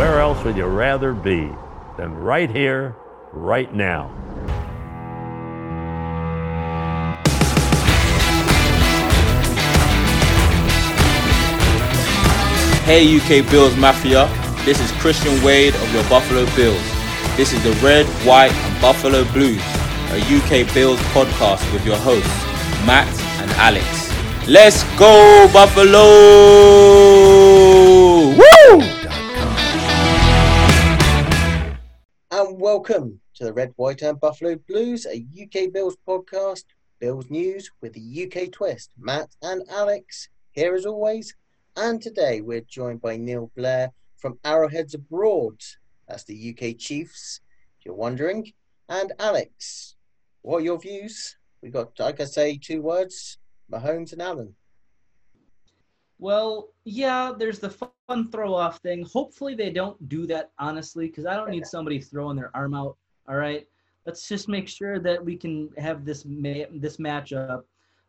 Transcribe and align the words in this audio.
where 0.00 0.18
else 0.18 0.42
would 0.44 0.56
you 0.56 0.64
rather 0.64 1.12
be 1.12 1.52
than 1.98 2.14
right 2.14 2.48
here, 2.48 2.96
right 3.34 3.74
now? 3.74 4.08
Hey 12.86 13.14
UK 13.14 13.46
Bills 13.50 13.76
Mafia, 13.76 14.26
this 14.64 14.80
is 14.80 14.90
Christian 15.02 15.44
Wade 15.44 15.74
of 15.74 15.92
your 15.92 16.04
Buffalo 16.04 16.46
Bills. 16.56 16.80
This 17.36 17.52
is 17.52 17.62
the 17.62 17.72
Red, 17.84 18.06
White 18.24 18.54
and 18.54 18.80
Buffalo 18.80 19.24
Blues, 19.34 19.60
a 20.12 20.20
UK 20.38 20.72
Bills 20.72 20.98
podcast 21.12 21.70
with 21.74 21.84
your 21.84 21.98
hosts, 21.98 22.26
Matt 22.86 23.06
and 23.42 23.50
Alex. 23.68 23.84
Let's 24.48 24.82
go 24.98 25.46
Buffalo! 25.52 27.29
Welcome 32.80 33.20
to 33.34 33.44
the 33.44 33.52
Red, 33.52 33.74
White 33.76 34.00
and 34.00 34.18
Buffalo 34.18 34.56
Blues, 34.66 35.04
a 35.04 35.26
UK 35.38 35.70
Bills 35.70 35.98
podcast, 36.08 36.64
Bills 36.98 37.28
news 37.28 37.70
with 37.82 37.94
a 37.94 38.24
UK 38.24 38.50
twist. 38.50 38.90
Matt 38.98 39.28
and 39.42 39.62
Alex 39.68 40.30
here 40.52 40.74
as 40.74 40.86
always. 40.86 41.36
And 41.76 42.00
today 42.00 42.40
we're 42.40 42.62
joined 42.62 43.02
by 43.02 43.18
Neil 43.18 43.52
Blair 43.54 43.92
from 44.16 44.38
Arrowheads 44.46 44.94
Abroad. 44.94 45.60
That's 46.08 46.24
the 46.24 46.56
UK 46.56 46.78
Chiefs, 46.78 47.42
if 47.78 47.84
you're 47.84 47.94
wondering. 47.94 48.50
And 48.88 49.12
Alex, 49.18 49.96
what 50.40 50.56
are 50.56 50.64
your 50.64 50.78
views? 50.78 51.36
We 51.60 51.68
got, 51.68 52.00
like 52.00 52.18
I 52.18 52.24
say 52.24 52.56
two 52.56 52.80
words 52.80 53.36
Mahomes 53.70 54.14
and 54.14 54.22
Allen. 54.22 54.54
Well, 56.20 56.68
yeah, 56.84 57.32
there's 57.36 57.58
the 57.58 57.70
fun 57.70 58.30
throw 58.30 58.54
off 58.54 58.78
thing. 58.78 59.06
Hopefully, 59.10 59.54
they 59.54 59.70
don't 59.70 60.08
do 60.08 60.26
that, 60.26 60.50
honestly, 60.58 61.06
because 61.06 61.24
I 61.24 61.34
don't 61.34 61.50
need 61.50 61.66
somebody 61.66 61.98
throwing 61.98 62.36
their 62.36 62.50
arm 62.54 62.74
out. 62.74 62.96
All 63.26 63.36
right. 63.36 63.66
Let's 64.04 64.28
just 64.28 64.46
make 64.46 64.68
sure 64.68 64.98
that 64.98 65.24
we 65.24 65.36
can 65.36 65.70
have 65.78 66.04
this 66.04 66.24
ma- 66.26 66.68
this 66.72 66.98
matchup 66.98 67.62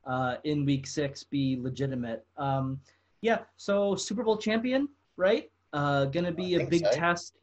uh, 0.06 0.36
in 0.44 0.66
week 0.66 0.88
six 0.88 1.24
be 1.24 1.58
legitimate. 1.62 2.26
Um, 2.38 2.82
yeah, 3.22 3.40
so 3.56 3.96
Super 3.96 4.24
Bowl 4.24 4.38
champion, 4.38 4.90
right? 5.16 5.50
Uh, 5.74 6.06
gonna 6.06 6.32
be 6.32 6.60
I 6.60 6.64
a 6.64 6.68
big 6.68 6.86
so. 6.86 6.92
test. 6.92 7.38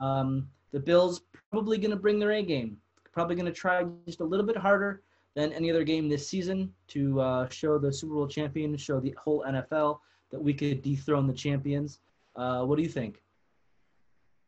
Um, 0.00 0.48
the 0.72 0.80
Bills 0.80 1.22
probably 1.50 1.76
gonna 1.76 1.96
bring 1.96 2.18
their 2.18 2.32
A 2.32 2.42
game. 2.42 2.78
Probably 3.12 3.36
gonna 3.36 3.52
try 3.52 3.84
just 4.06 4.20
a 4.20 4.24
little 4.24 4.46
bit 4.46 4.56
harder 4.56 5.02
than 5.34 5.52
any 5.52 5.70
other 5.70 5.84
game 5.84 6.08
this 6.08 6.26
season 6.26 6.72
to 6.88 7.20
uh, 7.20 7.48
show 7.48 7.78
the 7.78 7.92
Super 7.92 8.14
Bowl 8.14 8.28
champion, 8.28 8.76
show 8.76 9.00
the 9.00 9.14
whole 9.22 9.44
NFL 9.46 9.98
that 10.34 10.42
we 10.42 10.52
could 10.52 10.82
dethrone 10.82 11.28
the 11.28 11.32
champions. 11.32 12.00
Uh, 12.34 12.64
what 12.64 12.76
do 12.76 12.82
you 12.82 12.88
think? 12.88 13.22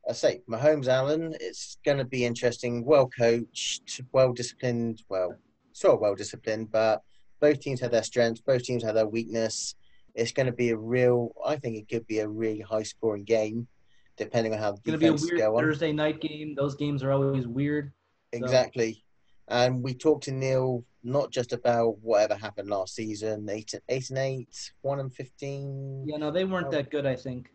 I 0.09 0.12
say 0.15 0.42
Mahomes 0.51 0.89
Allen, 0.89 1.33
it's 1.41 1.79
going 1.84 1.98
to 1.98 2.05
be 2.05 2.25
interesting. 2.25 2.84
Well 2.84 3.09
coached, 3.09 4.01
well 4.11 4.33
disciplined. 4.33 5.05
Well, 5.09 5.37
sort 5.73 5.95
of 5.95 6.01
well 6.01 6.17
disciplined, 6.17 6.73
but 6.73 7.03
both 7.41 7.61
teams 7.61 7.81
have 7.81 7.92
their 7.92 8.03
strengths. 8.03 8.41
Both 8.41 8.64
teams 8.64 8.83
have 8.83 8.97
their 8.97 9.07
weakness. 9.07 9.77
It's 10.17 10.33
going 10.33 10.47
to 10.47 10.53
be 10.53 10.70
a 10.70 10.77
real. 10.77 11.33
I 11.47 11.55
think 11.55 11.77
it 11.77 11.89
could 11.89 12.07
be 12.09 12.19
a 12.19 12.29
really 12.29 12.61
high 12.61 12.83
scoring 12.83 13.23
game, 13.23 13.69
depending 14.17 14.55
on 14.55 14.59
how 14.59 14.73
the 14.73 14.79
It's 14.79 14.87
gonna 14.87 14.98
be 14.98 15.07
a 15.07 15.11
defense 15.12 15.31
weird 15.31 15.39
go 15.39 15.57
on. 15.57 15.62
Thursday 15.62 15.92
night 15.92 16.20
game. 16.20 16.57
Those 16.57 16.75
games 16.75 17.05
are 17.05 17.12
always 17.12 17.47
weird. 17.47 17.92
Exactly. 18.33 19.05
And 19.48 19.83
we 19.83 19.94
talked 19.94 20.25
to 20.25 20.33
Neil 20.33 20.84
not 21.05 21.30
just 21.30 21.52
about 21.52 21.98
whatever 22.00 22.34
happened 22.34 22.69
last 22.69 22.94
season, 22.97 23.48
eight, 23.48 23.72
eight 23.89 24.11
and 24.11 24.19
eight, 24.19 24.72
one 24.83 24.98
and 25.00 25.14
fifteen. 25.14 26.05
Yeah, 26.06 26.16
no, 26.16 26.30
they 26.30 26.44
weren't 26.44 26.66
Oh. 26.69 26.70
that 26.72 26.91
good. 26.91 27.06
I 27.06 27.14
think. 27.16 27.50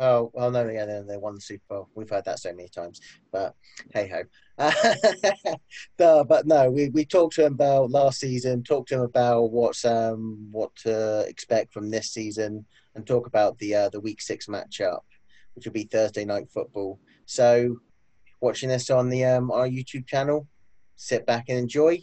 Oh, 0.00 0.32
well, 0.34 0.50
no, 0.50 0.68
yeah, 0.68 0.84
they, 0.84 1.02
they 1.06 1.16
won 1.16 1.36
the 1.36 1.40
Super 1.40 1.62
Bowl. 1.68 1.88
We've 1.94 2.10
heard 2.10 2.24
that 2.24 2.40
so 2.40 2.52
many 2.52 2.68
times, 2.68 3.00
but 3.30 3.54
hey 3.94 4.08
ho. 4.08 4.22
no, 5.98 6.24
but 6.24 6.46
no, 6.46 6.70
we, 6.70 6.88
we 6.88 7.04
talked 7.04 7.34
to 7.36 7.46
him 7.46 7.52
about 7.52 7.90
last 7.90 8.18
season, 8.18 8.64
talked 8.64 8.88
to 8.88 8.96
him 8.96 9.00
about 9.02 9.52
what's 9.52 9.84
um 9.84 10.48
what 10.50 10.74
to 10.76 11.20
expect 11.28 11.72
from 11.72 11.88
this 11.90 12.10
season, 12.10 12.64
and 12.96 13.06
talk 13.06 13.28
about 13.28 13.58
the 13.58 13.74
uh, 13.76 13.88
the 13.90 14.00
Week 14.00 14.20
Six 14.20 14.46
matchup, 14.46 15.00
which 15.54 15.66
will 15.66 15.72
be 15.72 15.84
Thursday 15.84 16.24
night 16.24 16.50
football. 16.50 16.98
So, 17.26 17.76
watching 18.40 18.70
this 18.70 18.90
on 18.90 19.08
the 19.08 19.24
um 19.24 19.52
our 19.52 19.68
YouTube 19.68 20.06
channel, 20.08 20.48
sit 20.96 21.26
back 21.26 21.48
and 21.48 21.58
enjoy. 21.58 21.98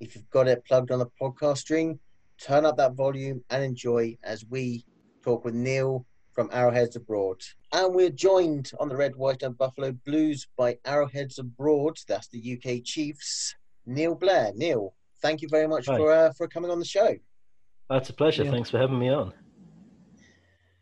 If 0.00 0.14
you've 0.14 0.30
got 0.30 0.48
it 0.48 0.64
plugged 0.64 0.90
on 0.90 0.98
the 0.98 1.10
podcast 1.20 1.58
stream, 1.58 2.00
turn 2.38 2.64
up 2.64 2.76
that 2.76 2.94
volume 2.94 3.44
and 3.50 3.62
enjoy 3.62 4.16
as 4.24 4.44
we 4.44 4.84
talk 5.22 5.44
with 5.44 5.54
Neil 5.54 6.04
from 6.32 6.48
Arrowheads 6.52 6.96
Abroad. 6.96 7.40
And 7.72 7.94
we're 7.94 8.10
joined 8.10 8.72
on 8.80 8.88
the 8.88 8.96
Red, 8.96 9.14
White, 9.16 9.42
and 9.42 9.56
Buffalo 9.56 9.92
Blues 10.04 10.46
by 10.56 10.78
Arrowheads 10.84 11.38
Abroad. 11.38 11.98
That's 12.08 12.28
the 12.28 12.58
UK 12.58 12.82
Chiefs. 12.84 13.54
Neil 13.86 14.14
Blair. 14.14 14.52
Neil, 14.54 14.94
thank 15.20 15.42
you 15.42 15.48
very 15.48 15.68
much 15.68 15.86
Hi. 15.86 15.96
for 15.96 16.12
uh, 16.12 16.32
for 16.32 16.48
coming 16.48 16.70
on 16.70 16.78
the 16.78 16.84
show. 16.84 17.14
That's 17.90 18.10
a 18.10 18.12
pleasure. 18.12 18.44
Yeah. 18.44 18.50
Thanks 18.50 18.70
for 18.70 18.78
having 18.78 18.98
me 18.98 19.10
on. 19.10 19.32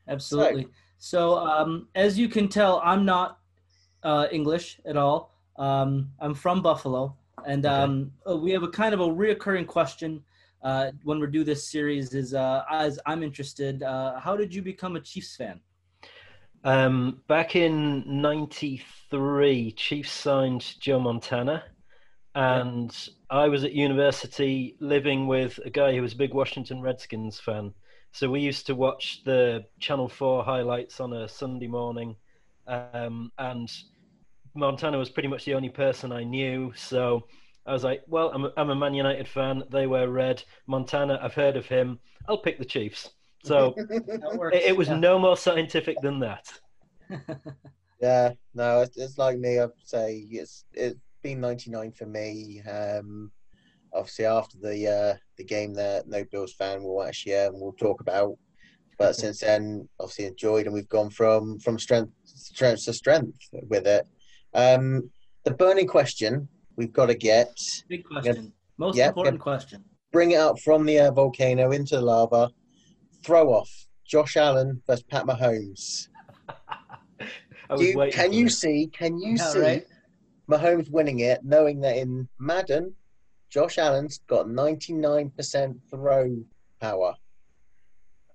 Absolutely. 0.09 0.69
So, 0.99 1.39
um, 1.39 1.89
as 1.95 2.19
you 2.19 2.29
can 2.29 2.49
tell, 2.49 2.81
I'm 2.85 3.05
not 3.05 3.39
uh, 4.03 4.27
English 4.31 4.81
at 4.85 4.97
all. 4.97 5.33
Um, 5.57 6.11
I'm 6.21 6.35
from 6.35 6.63
Buffalo, 6.63 7.17
and 7.47 7.67
um, 7.67 8.13
uh, 8.29 8.37
we 8.37 8.51
have 8.53 8.63
a 8.63 8.69
kind 8.69 8.95
of 8.95 9.01
a 9.01 9.07
reoccurring 9.07 9.67
question 9.67 10.23
uh, 10.63 10.91
when 11.05 11.21
we 11.21 11.27
do 11.27 11.45
this 11.45 11.69
series. 11.69 12.15
Is 12.15 12.35
uh, 12.35 12.65
as 12.71 12.99
I'm 13.07 13.23
interested, 13.23 13.83
uh, 13.83 14.19
how 14.19 14.37
did 14.37 14.55
you 14.55 14.63
become 14.63 14.97
a 14.97 15.01
Chiefs 15.01 15.37
fan? 15.37 15.61
Um, 16.65 17.23
back 17.29 17.57
in 17.57 18.05
'93, 18.07 19.73
Chiefs 19.73 20.13
signed 20.13 20.79
Joe 20.81 21.01
Montana, 21.01 21.65
and 22.35 22.95
I 23.31 23.49
was 23.49 23.65
at 23.65 23.73
university 23.73 24.77
living 24.81 25.27
with 25.27 25.59
a 25.65 25.71
guy 25.71 25.95
who 25.95 26.03
was 26.03 26.13
a 26.13 26.17
big 26.17 26.35
Washington 26.35 26.83
Redskins 26.83 27.41
fan. 27.41 27.73
So 28.13 28.29
we 28.29 28.41
used 28.41 28.67
to 28.67 28.75
watch 28.75 29.23
the 29.25 29.65
Channel 29.79 30.09
4 30.09 30.43
highlights 30.43 30.99
on 30.99 31.13
a 31.13 31.29
Sunday 31.29 31.69
morning, 31.69 32.17
um, 32.67 33.31
and 33.39 33.71
Montana 34.55 34.99
was 34.99 35.11
pretty 35.11 35.29
much 35.29 35.45
the 35.45 35.55
only 35.55 35.69
person 35.69 36.13
I 36.13 36.25
knew. 36.25 36.73
So 36.77 37.27
I 37.67 37.73
was 37.73 37.85
like, 37.85 38.03
well, 38.07 38.31
I'm 38.35 38.45
a, 38.45 38.53
I'm 38.57 38.71
a 38.71 38.75
Man 38.75 38.95
United 38.95 39.29
fan. 39.29 39.63
They 39.71 39.87
wear 39.87 40.09
red. 40.09 40.43
Montana, 40.67 41.19
I've 41.23 41.35
heard 41.35 41.57
of 41.57 41.67
him. 41.67 41.99
I'll 42.29 42.39
pick 42.39 42.59
the 42.59 42.65
Chiefs. 42.65 43.11
So 43.45 43.75
it, 43.89 44.53
it 44.53 44.77
was 44.77 44.89
Yeah. 44.89 44.99
no 44.99 45.19
more 45.19 45.37
scientific 45.37 46.01
than 46.01 46.21
that. 46.21 46.47
yeah, 48.01 48.33
no, 48.55 48.83
it's, 48.83 48.97
it's 48.97 49.19
like 49.19 49.39
me. 49.39 49.59
I'd 49.59 49.71
say 49.85 50.27
it's 50.31 50.65
it's 50.73 50.99
been 51.23 51.41
'99 51.41 51.93
for 51.93 52.07
me. 52.07 52.61
Um, 52.63 53.31
obviously, 53.93 54.27
after 54.27 54.59
the 54.59 54.89
uh, 54.89 55.17
the 55.37 55.45
game 55.45 55.75
that 55.75 56.07
no 56.07 56.25
Bills 56.25 56.53
fan 56.55 56.83
will 56.83 57.03
actually 57.03 57.35
um, 57.37 57.53
we'll 57.55 57.73
talk 57.73 58.01
about. 58.01 58.37
But 58.99 59.17
since 59.17 59.41
then, 59.41 59.89
obviously 59.99 60.27
enjoyed, 60.27 60.67
and 60.67 60.75
we've 60.75 60.89
gone 60.89 61.11
from 61.11 61.59
from 61.61 61.79
strength 61.79 62.13
strength 62.25 62.85
to 62.85 62.93
strength 62.93 63.49
with 63.69 63.87
it. 63.87 64.07
Um, 64.55 65.11
the 65.45 65.53
burning 65.53 65.87
question 65.87 66.49
we've 66.77 66.93
got 66.93 67.07
to 67.07 67.15
get 67.15 67.49
Big 67.89 68.05
question. 68.05 68.53
Most 68.79 68.97
Yeah, 68.97 69.09
important 69.09 69.41
question. 69.41 69.85
bring 70.13 70.33
it 70.33 70.37
up 70.41 70.59
from 70.61 70.85
the 70.87 70.99
uh, 71.01 71.11
volcano 71.13 71.71
into 71.73 71.97
the 71.97 72.03
lava. 72.03 72.51
Throw 73.25 73.53
off 73.53 73.71
Josh 74.07 74.37
Allen 74.37 74.83
versus 74.87 75.05
Pat 75.05 75.25
Mahomes. 75.25 76.09
I 77.69 77.75
was 77.75 77.81
Do 77.81 77.87
you, 77.87 78.11
can 78.11 78.33
you 78.33 78.45
this. 78.45 78.59
see? 78.59 78.89
Can 78.93 79.19
you 79.19 79.37
Yeah, 79.37 79.53
see 79.53 79.61
right. 79.61 79.87
Mahomes 80.51 80.91
winning 80.91 81.21
it, 81.21 81.45
knowing 81.45 81.81
that 81.83 81.97
in 81.97 82.29
Madden, 82.39 82.95
Josh 83.51 83.79
Allen's 83.79 84.21
got 84.27 84.47
99% 84.47 85.75
throw 85.91 86.37
power? 86.81 87.15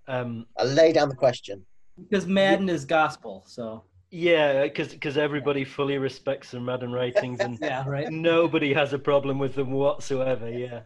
Um, 0.08 0.46
I 0.58 0.64
lay 0.64 0.94
down 0.94 1.10
the 1.10 1.16
question. 1.16 1.66
Because 1.98 2.28
Madden 2.28 2.70
is 2.70 2.86
gospel. 2.86 3.44
So 3.48 3.84
yeah, 4.12 4.64
because 4.64 5.18
everybody 5.18 5.64
fully 5.64 5.98
respects 5.98 6.52
their 6.52 6.62
Madden 6.62 6.92
ratings 6.92 7.40
and 7.40 7.58
yeah, 7.62 7.84
right. 7.88 8.10
nobody 8.10 8.74
has 8.74 8.94
a 8.94 9.00
problem 9.00 9.40
with 9.40 9.56
them 9.56 9.72
whatsoever. 9.72 10.50
Yeah. 10.50 10.82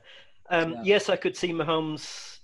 Um, 0.50 0.74
Yeah. 0.74 0.82
Yes, 0.84 1.10
I 1.10 1.16
could 1.16 1.36
see 1.38 1.52
Mahomes 1.54 2.40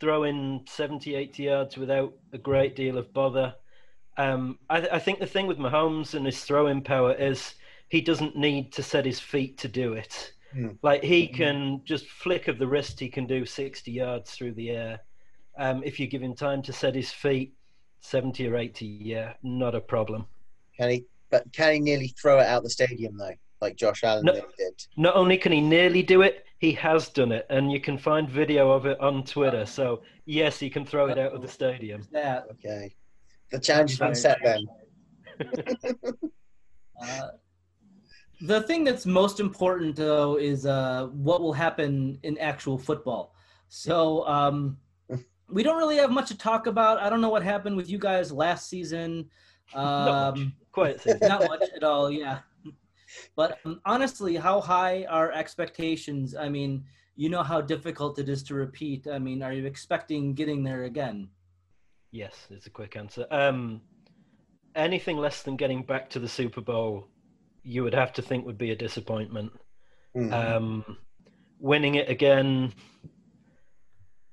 throwing 0.00 0.64
70, 0.68 1.14
80 1.14 1.42
yards 1.42 1.76
without 1.76 2.14
a 2.32 2.38
great 2.38 2.76
deal 2.76 2.98
of 2.98 3.12
bother. 3.12 3.54
Um, 4.18 4.58
I, 4.68 4.80
th- 4.80 4.92
I 4.92 4.98
think 4.98 5.20
the 5.20 5.26
thing 5.26 5.46
with 5.46 5.58
Mahomes 5.58 6.14
and 6.14 6.26
his 6.26 6.42
throwing 6.44 6.82
power 6.82 7.12
is 7.14 7.54
he 7.88 8.00
doesn't 8.00 8.36
need 8.36 8.72
to 8.72 8.82
set 8.82 9.04
his 9.04 9.20
feet 9.20 9.58
to 9.58 9.68
do 9.68 9.92
it. 9.92 10.32
Hmm. 10.52 10.70
Like 10.82 11.02
he 11.02 11.28
can 11.28 11.82
just 11.84 12.06
flick 12.06 12.48
of 12.48 12.58
the 12.58 12.66
wrist, 12.66 12.98
he 13.00 13.08
can 13.08 13.26
do 13.26 13.44
60 13.44 13.90
yards 13.90 14.30
through 14.32 14.54
the 14.54 14.70
air. 14.70 15.00
Um, 15.58 15.82
if 15.84 15.98
you 16.00 16.06
give 16.06 16.22
him 16.22 16.34
time 16.34 16.62
to 16.62 16.72
set 16.72 16.94
his 16.94 17.12
feet, 17.12 17.54
70 18.06 18.46
or 18.48 18.56
80, 18.56 18.86
yeah, 18.86 19.32
not 19.42 19.74
a 19.74 19.80
problem. 19.80 20.26
Can 20.78 20.90
he? 20.90 21.04
But 21.30 21.52
can 21.52 21.74
he 21.74 21.80
nearly 21.80 22.14
throw 22.20 22.38
it 22.38 22.46
out 22.46 22.62
the 22.62 22.70
stadium 22.70 23.16
though, 23.18 23.34
like 23.60 23.76
Josh 23.76 24.04
Allen 24.04 24.24
No. 24.24 24.32
did? 24.32 24.86
Not 24.96 25.16
only 25.16 25.36
can 25.36 25.50
he 25.50 25.60
nearly 25.60 26.02
do 26.02 26.22
it, 26.22 26.44
he 26.58 26.72
has 26.72 27.08
done 27.08 27.32
it, 27.32 27.46
and 27.50 27.72
you 27.72 27.80
can 27.80 27.98
find 27.98 28.30
video 28.30 28.70
of 28.70 28.86
it 28.86 28.98
on 29.00 29.24
Twitter. 29.24 29.66
So 29.66 30.02
yes, 30.24 30.58
he 30.58 30.70
can 30.70 30.86
throw 30.86 31.08
it 31.08 31.18
out 31.18 31.32
of 31.32 31.42
the 31.42 31.48
stadium. 31.48 32.06
That 32.12 32.46
Okay, 32.52 32.94
the 33.50 33.58
challenge 33.58 33.90
has 33.90 33.98
been 33.98 34.14
set 34.14 34.38
then. 34.42 34.66
Uh, 36.98 37.28
the 38.40 38.62
thing 38.62 38.84
that's 38.84 39.04
most 39.04 39.38
important, 39.38 39.96
though, 39.96 40.38
is 40.38 40.64
uh, 40.64 41.08
what 41.12 41.42
will 41.42 41.52
happen 41.52 42.18
in 42.22 42.38
actual 42.38 42.78
football. 42.78 43.34
So 43.68 44.26
um, 44.26 44.78
we 45.48 45.62
don't 45.62 45.78
really 45.78 45.96
have 45.96 46.10
much 46.10 46.28
to 46.28 46.38
talk 46.38 46.66
about. 46.66 46.98
I 46.98 47.08
don't 47.08 47.20
know 47.20 47.28
what 47.28 47.42
happened 47.42 47.76
with 47.76 47.88
you 47.88 47.98
guys 47.98 48.32
last 48.32 48.68
season. 48.68 49.30
Not 49.74 50.34
much. 50.34 50.38
Um, 50.38 50.52
Quiet 50.72 51.00
season. 51.02 51.28
not 51.28 51.48
much 51.48 51.62
at 51.74 51.82
all, 51.82 52.10
yeah. 52.10 52.40
But 53.34 53.58
um, 53.64 53.80
honestly, 53.84 54.36
how 54.36 54.60
high 54.60 55.04
are 55.08 55.32
expectations? 55.32 56.36
I 56.36 56.48
mean, 56.48 56.84
you 57.16 57.30
know 57.30 57.42
how 57.42 57.60
difficult 57.60 58.18
it 58.18 58.28
is 58.28 58.42
to 58.44 58.54
repeat. 58.54 59.06
I 59.10 59.18
mean, 59.18 59.42
are 59.42 59.52
you 59.52 59.64
expecting 59.66 60.34
getting 60.34 60.62
there 60.62 60.84
again? 60.84 61.28
Yes, 62.10 62.46
it's 62.50 62.66
a 62.66 62.70
quick 62.70 62.94
answer. 62.96 63.26
Um, 63.30 63.80
anything 64.74 65.16
less 65.16 65.42
than 65.42 65.56
getting 65.56 65.82
back 65.82 66.10
to 66.10 66.18
the 66.18 66.28
Super 66.28 66.60
Bowl, 66.60 67.08
you 67.62 67.82
would 67.82 67.94
have 67.94 68.12
to 68.14 68.22
think 68.22 68.44
would 68.46 68.58
be 68.58 68.70
a 68.70 68.76
disappointment. 68.76 69.52
Mm. 70.16 70.32
Um, 70.32 70.96
winning 71.58 71.94
it 71.96 72.08
again, 72.08 72.72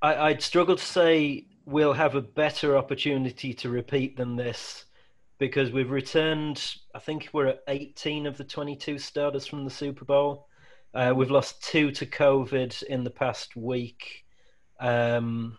I, 0.03 0.29
I'd 0.29 0.41
struggle 0.41 0.75
to 0.75 0.83
say 0.83 1.47
we'll 1.65 1.93
have 1.93 2.15
a 2.15 2.21
better 2.21 2.77
opportunity 2.77 3.53
to 3.55 3.69
repeat 3.69 4.17
than 4.17 4.35
this 4.35 4.85
because 5.39 5.71
we've 5.71 5.89
returned, 5.89 6.75
I 6.93 6.99
think 6.99 7.29
we're 7.33 7.47
at 7.47 7.63
18 7.67 8.27
of 8.27 8.37
the 8.37 8.43
22 8.43 8.99
starters 8.99 9.47
from 9.47 9.63
the 9.63 9.71
Super 9.71 10.05
Bowl. 10.05 10.47
Uh, 10.93 11.13
we've 11.15 11.31
lost 11.31 11.63
two 11.63 11.89
to 11.91 12.05
COVID 12.05 12.83
in 12.83 13.03
the 13.03 13.09
past 13.09 13.55
week. 13.55 14.25
Um, 14.79 15.57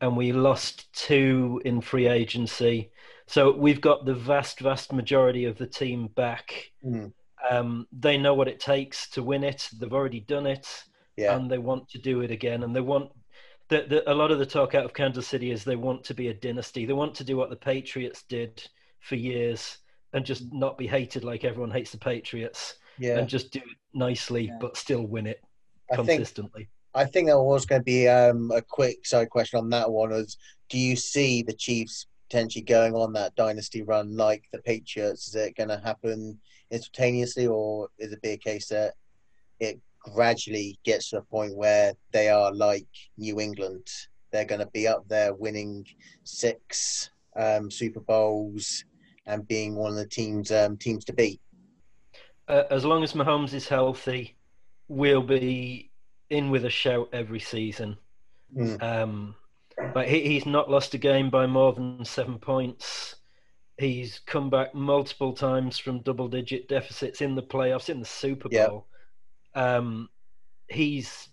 and 0.00 0.16
we 0.16 0.32
lost 0.32 0.92
two 0.92 1.62
in 1.64 1.80
free 1.80 2.08
agency. 2.08 2.90
So 3.26 3.56
we've 3.56 3.80
got 3.80 4.04
the 4.04 4.14
vast, 4.14 4.60
vast 4.60 4.92
majority 4.92 5.46
of 5.46 5.56
the 5.56 5.66
team 5.66 6.08
back. 6.08 6.72
Mm. 6.84 7.12
Um, 7.48 7.86
they 7.92 8.18
know 8.18 8.34
what 8.34 8.48
it 8.48 8.60
takes 8.60 9.08
to 9.10 9.22
win 9.22 9.44
it. 9.44 9.68
They've 9.78 9.92
already 9.92 10.20
done 10.20 10.46
it, 10.46 10.68
Yeah. 11.16 11.36
and 11.36 11.50
they 11.50 11.58
want 11.58 11.88
to 11.90 11.98
do 11.98 12.20
it 12.20 12.30
again. 12.30 12.64
And 12.64 12.76
they 12.76 12.80
want 12.80 13.12
the, 13.82 14.10
a 14.10 14.14
lot 14.14 14.30
of 14.30 14.38
the 14.38 14.46
talk 14.46 14.74
out 14.74 14.84
of 14.84 14.94
Kansas 14.94 15.26
City 15.26 15.50
is 15.50 15.64
they 15.64 15.76
want 15.76 16.04
to 16.04 16.14
be 16.14 16.28
a 16.28 16.34
dynasty. 16.34 16.86
They 16.86 16.92
want 16.92 17.14
to 17.16 17.24
do 17.24 17.36
what 17.36 17.50
the 17.50 17.56
Patriots 17.56 18.24
did 18.28 18.66
for 19.00 19.16
years 19.16 19.78
and 20.12 20.24
just 20.24 20.52
not 20.52 20.78
be 20.78 20.86
hated 20.86 21.24
like 21.24 21.44
everyone 21.44 21.70
hates 21.70 21.90
the 21.90 21.98
Patriots, 21.98 22.74
yeah. 22.98 23.18
and 23.18 23.28
just 23.28 23.52
do 23.52 23.58
it 23.58 23.76
nicely 23.92 24.46
Yeah. 24.46 24.58
but 24.60 24.76
still 24.76 25.06
win 25.06 25.26
it 25.26 25.42
consistently. 25.92 26.68
I 26.94 27.00
think. 27.00 27.08
I 27.08 27.10
think 27.10 27.26
there 27.26 27.42
was 27.42 27.66
going 27.66 27.80
to 27.80 27.84
be 27.84 28.08
um, 28.08 28.52
a 28.52 28.62
quick 28.62 29.04
side 29.04 29.28
question 29.30 29.58
on 29.58 29.68
that 29.70 29.90
one. 29.90 30.12
Is 30.12 30.38
do 30.68 30.78
you 30.78 30.94
see 30.94 31.42
the 31.42 31.52
Chiefs 31.52 32.06
potentially 32.28 32.64
going 32.64 32.94
on 32.94 33.12
that 33.14 33.34
dynasty 33.34 33.82
run 33.82 34.16
like 34.16 34.44
the 34.52 34.60
Patriots? 34.60 35.28
Is 35.28 35.34
it 35.34 35.56
going 35.56 35.68
to 35.70 35.78
happen 35.78 36.38
instantaneously, 36.70 37.46
or 37.48 37.88
is 37.98 38.12
it 38.12 38.22
be 38.22 38.30
a 38.30 38.36
case 38.36 38.68
that 38.68 38.94
it 39.58 39.80
gradually 40.04 40.78
gets 40.84 41.10
to 41.10 41.18
a 41.18 41.22
point 41.22 41.56
where 41.56 41.94
they 42.12 42.28
are 42.28 42.52
like 42.54 42.86
New 43.18 43.40
England? 43.40 43.86
They're 44.30 44.44
going 44.44 44.60
to 44.60 44.70
be 44.72 44.86
up 44.86 45.08
there 45.08 45.34
winning 45.34 45.86
six 46.24 47.10
um, 47.36 47.70
Super 47.70 48.00
Bowls 48.00 48.84
and 49.26 49.48
being 49.48 49.74
one 49.74 49.90
of 49.90 49.96
the 49.96 50.06
teams 50.06 50.50
um, 50.50 50.76
teams 50.76 51.04
to 51.06 51.12
beat. 51.12 51.40
uh, 52.48 52.64
as 52.70 52.84
long 52.84 53.02
as 53.02 53.12
Mahomes 53.12 53.54
is 53.54 53.68
healthy, 53.68 54.36
we'll 54.88 55.22
be 55.22 55.90
in 56.30 56.50
with 56.50 56.64
a 56.64 56.70
shout 56.70 57.08
every 57.12 57.40
season. 57.40 57.96
Mm. 58.56 58.82
Um, 58.82 59.34
but 59.92 60.08
he, 60.08 60.20
he's 60.22 60.46
not 60.46 60.70
lost 60.70 60.94
a 60.94 60.98
game 60.98 61.30
by 61.30 61.46
more 61.46 61.72
than 61.72 62.04
seven 62.04 62.38
points. 62.38 63.16
He's 63.78 64.20
come 64.26 64.50
back 64.50 64.74
multiple 64.74 65.32
times 65.32 65.78
from 65.78 66.00
double-digit 66.02 66.68
deficits 66.68 67.20
in 67.20 67.34
the 67.34 67.42
playoffs, 67.42 67.88
in 67.88 67.98
the 67.98 68.06
Super. 68.06 68.48
Bowl. 68.48 68.86
Um, 69.54 70.08
he's 70.68 71.28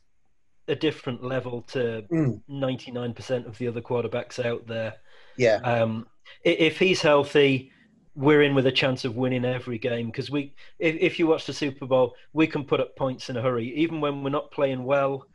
a 0.68 0.76
different 0.76 1.24
level 1.24 1.64
to 1.64 2.04
Mm. 2.12 2.42
99% 2.50 3.46
of 3.48 3.58
the 3.58 3.68
other 3.68 3.82
quarterbacks 3.82 4.44
out 4.44 4.66
there. 4.68 4.96
Yeah, 5.38 5.58
Um, 5.64 6.08
if 6.44 6.78
he's 6.80 7.02
healthy, 7.02 7.72
we're 8.16 8.44
in 8.44 8.54
with 8.54 8.68
a 8.68 8.72
chance 8.72 9.06
of 9.06 9.16
winning 9.16 9.46
every 9.46 9.78
game 9.78 10.08
because 10.08 10.30
we, 10.30 10.54
if, 10.80 10.96
if 11.00 11.20
you 11.20 11.28
watch 11.28 11.46
the 11.46 11.54
Super 11.54 11.86
Bowl, 11.86 12.14
we 12.34 12.46
can 12.46 12.64
put 12.64 12.80
up 12.80 12.96
points 12.96 13.30
in 13.30 13.38
a 13.38 13.42
hurry, 13.42 13.74
even 13.76 14.02
when 14.02 14.24
we're 14.24 14.30
not 14.30 14.52
playing 14.52 14.84
well. 14.84 15.26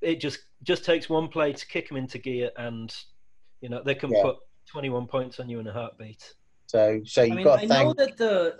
It 0.00 0.20
just 0.20 0.40
just 0.62 0.84
takes 0.84 1.08
one 1.08 1.28
play 1.28 1.52
to 1.52 1.66
kick 1.66 1.88
them 1.88 1.96
into 1.96 2.18
gear, 2.18 2.50
and 2.56 2.92
you 3.60 3.68
know 3.68 3.82
they 3.84 3.94
can 3.94 4.10
Yeah. 4.10 4.22
put 4.22 4.36
21 4.68 5.06
points 5.06 5.38
on 5.38 5.48
you 5.48 5.60
in 5.60 5.66
a 5.66 5.72
heartbeat. 5.72 6.34
so 6.66 7.00
so 7.04 7.22
I 7.22 7.26
you 7.26 7.34
mean, 7.34 7.44
got 7.44 7.58
I 7.60 7.62
to 7.62 7.68
know 7.68 7.92
that 7.94 8.16
the. 8.16 8.58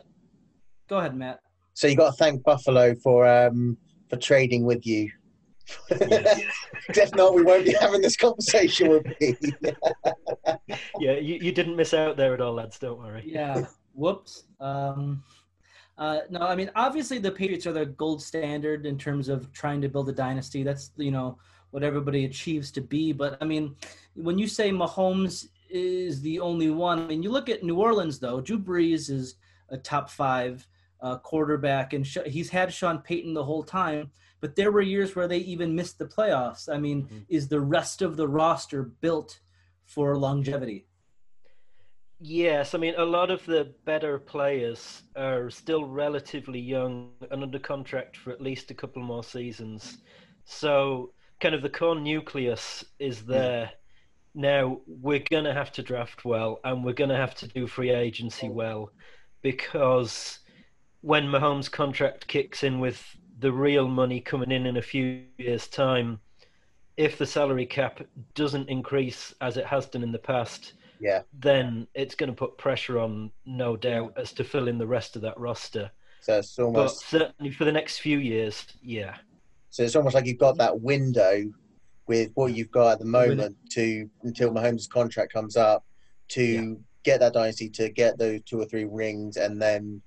Go 0.89 0.99
ahead, 0.99 1.17
Matt. 1.17 1.41
So 1.75 1.87
you 1.87 1.97
got 1.97 2.11
to 2.11 2.17
thank 2.17 2.43
Buffalo 2.43 2.95
for 2.97 3.27
um 3.27 3.77
for 4.09 4.17
trading 4.17 4.65
with 4.65 4.87
you. 4.87 5.11
if 5.91 7.15
not, 7.15 7.35
we 7.35 7.43
won't 7.43 7.65
be 7.65 7.73
having 7.81 8.03
this 8.03 8.17
conversation 8.17 8.89
with 8.89 9.07
me. 9.21 9.37
Yeah, 10.99 11.13
you, 11.13 11.37
you 11.37 11.53
didn't 11.53 11.77
miss 11.77 11.95
out 11.95 12.17
there 12.17 12.35
at 12.35 12.41
all, 12.41 12.55
lads. 12.55 12.79
Don't 12.79 12.99
worry. 12.99 13.23
Yeah. 13.27 13.65
Whoops. 13.95 14.45
Um, 14.61 15.23
uh, 15.99 16.21
no, 16.31 16.41
I 16.41 16.55
mean, 16.55 16.71
obviously 16.75 17.19
the 17.19 17.31
Patriots 17.31 17.67
are 17.67 17.73
the 17.73 17.87
gold 17.87 18.23
standard 18.23 18.87
in 18.87 18.99
terms 18.99 19.29
of 19.29 19.53
trying 19.53 19.81
to 19.83 19.89
build 19.89 20.09
a 20.09 20.13
dynasty. 20.13 20.63
That's 20.63 20.93
you 20.97 21.11
know 21.11 21.39
what 21.71 21.83
everybody 21.83 22.25
achieves 22.25 22.71
to 22.73 22.81
be. 22.81 23.13
But 23.13 23.37
I 23.41 23.45
mean, 23.45 23.77
when 24.15 24.39
you 24.39 24.47
say 24.47 24.71
Mahomes 24.71 25.49
is 25.71 26.21
the 26.21 26.41
only 26.41 26.71
one, 26.71 27.01
I 27.01 27.07
mean, 27.07 27.23
you 27.23 27.31
look 27.31 27.49
at 27.49 27.63
New 27.63 27.77
Orleans 27.77 28.19
though. 28.19 28.41
Drew 28.41 28.59
Brees 28.59 29.11
is 29.11 29.37
a 29.71 29.77
top 29.77 30.11
five 30.11 30.67
uh, 31.03 31.19
quarterback, 31.19 31.93
and 31.93 32.07
Sh- 32.07 32.19
he's 32.27 32.49
had 32.51 32.73
Sean 32.73 32.99
Payton 33.01 33.35
the 33.35 33.45
whole 33.45 33.63
time. 33.65 34.11
But 34.41 34.57
there 34.57 34.73
were 34.73 34.81
years 34.83 35.15
where 35.15 35.29
they 35.29 35.39
even 35.39 35.75
missed 35.75 35.99
the 35.99 36.07
playoffs. 36.07 36.73
I 36.73 36.79
mean, 36.79 37.07
Mhm. 37.09 37.25
is 37.29 37.49
the 37.49 37.61
rest 37.61 38.03
of 38.03 38.17
the 38.17 38.27
roster 38.29 38.83
built 38.83 39.41
for 39.85 40.17
longevity? 40.17 40.87
Yes, 42.25 42.75
I 42.75 42.79
mean 42.79 42.95
a 42.97 43.05
lot 43.05 43.31
of 43.33 43.45
the 43.47 43.75
better 43.85 44.17
players 44.19 45.03
are 45.17 45.51
still 45.51 45.85
relatively 45.87 46.61
young 46.61 47.11
and 47.33 47.43
under 47.43 47.59
contract 47.59 48.17
for 48.17 48.31
at 48.33 48.41
least 48.41 48.71
a 48.71 48.75
couple 48.75 49.03
more 49.03 49.25
seasons. 49.25 49.99
So 50.45 51.13
kind 51.41 51.55
of 51.55 51.63
the 51.63 51.69
core 51.69 51.97
nucleus 51.99 52.85
is 53.01 53.25
there. 53.25 53.73
Now 54.35 54.81
we're 54.87 55.25
going 55.31 55.45
to 55.45 55.53
have 55.53 55.73
to 55.73 55.83
draft 55.83 56.25
well 56.25 56.61
and 56.65 56.85
we're 56.85 56.93
going 56.95 57.11
to 57.11 57.17
have 57.17 57.35
to 57.37 57.49
do 57.49 57.67
free 57.67 57.91
agency 57.91 58.49
well 58.49 58.93
because 59.43 60.39
when 61.03 61.27
Mahomes' 61.27 61.71
contract 61.71 62.27
kicks 62.27 62.63
in 62.63 62.81
with 62.81 63.05
the 63.41 63.53
real 63.53 63.87
money 63.89 64.21
coming 64.21 64.51
in 64.51 64.67
in 64.67 64.77
a 64.79 64.83
few 64.83 65.23
years' 65.39 65.67
time, 65.67 66.19
if 66.97 67.19
the 67.19 67.27
salary 67.27 67.67
cap 67.67 68.01
doesn't 68.35 68.69
increase 68.69 69.35
as 69.41 69.57
it 69.57 69.67
has 69.67 69.87
done 69.87 70.03
in 70.03 70.13
the 70.13 70.19
past, 70.19 70.75
yeah. 71.01 71.23
then 71.41 71.87
it's 71.95 72.15
going 72.15 72.31
to 72.31 72.37
put 72.37 72.57
pressure 72.59 72.99
on, 72.99 73.31
no 73.45 73.77
doubt, 73.77 74.13
as 74.17 74.33
to 74.33 74.45
fill 74.45 74.69
in 74.69 74.79
the 74.79 74.87
rest 74.87 75.17
of 75.17 75.23
that 75.23 75.39
roster. 75.39 75.91
So 76.21 76.39
it's 76.39 76.55
But 76.55 76.65
almost 76.65 77.09
certainly 77.09 77.51
for 77.51 77.65
the 77.65 77.73
next 77.73 77.99
few 77.99 78.19
years, 78.19 78.65
yeah. 78.81 79.17
so 79.71 79.83
it's 79.83 79.97
almost 79.97 80.15
like 80.15 80.27
you've 80.27 80.39
got 80.39 80.57
that 80.59 80.81
window 80.81 81.53
with 82.07 82.31
what 82.35 82.55
you've 82.55 82.71
got 82.71 82.93
at 82.93 82.99
the 83.01 83.05
moment 83.05 83.57
to 83.71 84.09
until 84.23 84.53
Mahomes' 84.53 84.89
contract 84.89 85.33
comes 85.33 85.57
up 85.57 85.85
to 86.29 86.45
Yeah. 86.45 86.75
get 87.03 87.21
that 87.21 87.33
dynasty 87.33 87.69
to 87.71 87.89
get 87.89 88.19
those 88.19 88.41
two 88.45 88.61
or 88.61 88.65
three 88.67 88.85
rings 88.85 89.37
and 89.37 89.61
then 89.61 90.01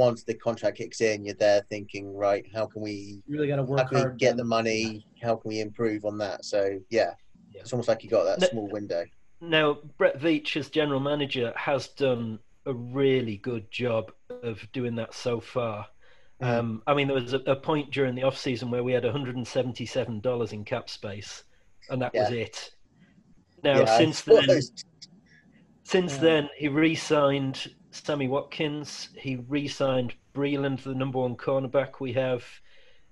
once 0.00 0.24
the 0.24 0.34
contract 0.34 0.78
kicks 0.78 1.00
in 1.02 1.24
you're 1.24 1.34
there 1.34 1.62
thinking 1.68 2.12
right 2.16 2.44
how 2.54 2.64
can 2.66 2.80
we 2.82 3.22
You 3.26 3.34
really 3.36 3.48
got 3.48 3.56
to 3.56 3.62
how 3.62 3.68
work 3.68 3.88
can 3.88 3.96
we 3.96 4.00
hard. 4.00 4.18
get 4.18 4.36
the 4.38 4.44
money 4.44 5.06
how 5.22 5.36
can 5.36 5.48
we 5.50 5.60
improve 5.60 6.04
on 6.06 6.16
that 6.18 6.44
so 6.44 6.78
yeah, 6.88 7.12
Yeah. 7.54 7.60
it's 7.60 7.72
almost 7.72 7.88
like 7.88 8.02
you 8.02 8.08
got 8.10 8.24
that 8.24 8.40
No- 8.40 8.48
small 8.48 8.68
window 8.68 9.04
Now, 9.42 9.78
Brett 9.98 10.18
Veach, 10.20 10.56
as 10.56 10.68
general 10.70 11.00
manager, 11.00 11.52
has 11.56 11.88
done 11.88 12.38
a 12.66 12.74
really 12.74 13.36
good 13.38 13.70
job 13.70 14.12
of 14.42 14.56
doing 14.72 14.94
that 14.96 15.14
so 15.14 15.40
far. 15.40 15.86
Mm. 16.42 16.46
Um, 16.58 16.82
I 16.86 16.92
mean, 16.94 17.08
there 17.08 17.14
was 17.22 17.32
a, 17.32 17.38
a 17.46 17.56
point 17.56 17.90
during 17.90 18.14
the 18.14 18.22
off 18.22 18.36
season 18.36 18.70
where 18.70 18.84
we 18.84 18.92
had 18.92 19.02
$177 19.04 20.52
in 20.52 20.64
cap 20.64 20.90
space, 20.90 21.44
and 21.88 22.02
that 22.02 22.12
was 22.12 22.30
it. 22.30 22.70
Now, 23.64 23.78
Yeah, 23.80 23.96
since 23.98 24.20
then. 24.22 24.60
Since 25.84 26.12
Yeah. 26.16 26.20
then, 26.20 26.50
he 26.56 26.68
re-signed 26.68 27.74
Sammy 27.90 28.28
Watkins. 28.28 29.10
He 29.16 29.36
re-signed 29.48 30.14
Breeland, 30.34 30.82
the 30.82 30.94
number 30.94 31.18
one 31.18 31.36
cornerback 31.36 32.00
we 32.00 32.12
have. 32.14 32.44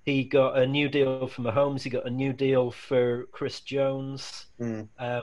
He 0.04 0.24
got 0.24 0.58
a 0.58 0.66
new 0.66 0.88
deal 0.88 1.26
for 1.26 1.42
Mahomes. 1.42 1.82
He 1.82 1.90
got 1.90 2.06
a 2.06 2.10
new 2.10 2.32
deal 2.32 2.70
for 2.70 3.26
Chris 3.32 3.60
Jones. 3.60 4.46
Mm. 4.60 4.88
Um, 4.98 5.22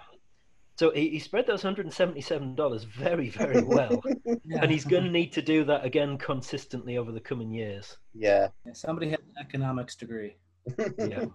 so 0.77 0.91
he, 0.91 1.09
he 1.09 1.19
spread 1.19 1.47
those 1.47 1.63
$177 1.63 2.85
very, 2.85 3.29
very 3.29 3.63
well. 3.63 4.03
Yeah. 4.25 4.59
and 4.61 4.69
he's 4.69 4.85
going 4.85 5.05
to 5.05 5.09
need 5.09 5.31
to 5.33 5.41
do 5.41 5.63
that 5.65 5.85
again 5.85 6.17
consistently 6.17 6.97
over 6.97 7.11
the 7.11 7.19
coming 7.19 7.51
years. 7.51 7.97
yeah 8.13 8.49
Yeah, 8.65 8.73
Somebody 8.73 9.09
has 9.11 9.19
an 9.19 9.45
economics 9.45 9.95
degree. 9.95 10.35
Yeah. 10.97 11.25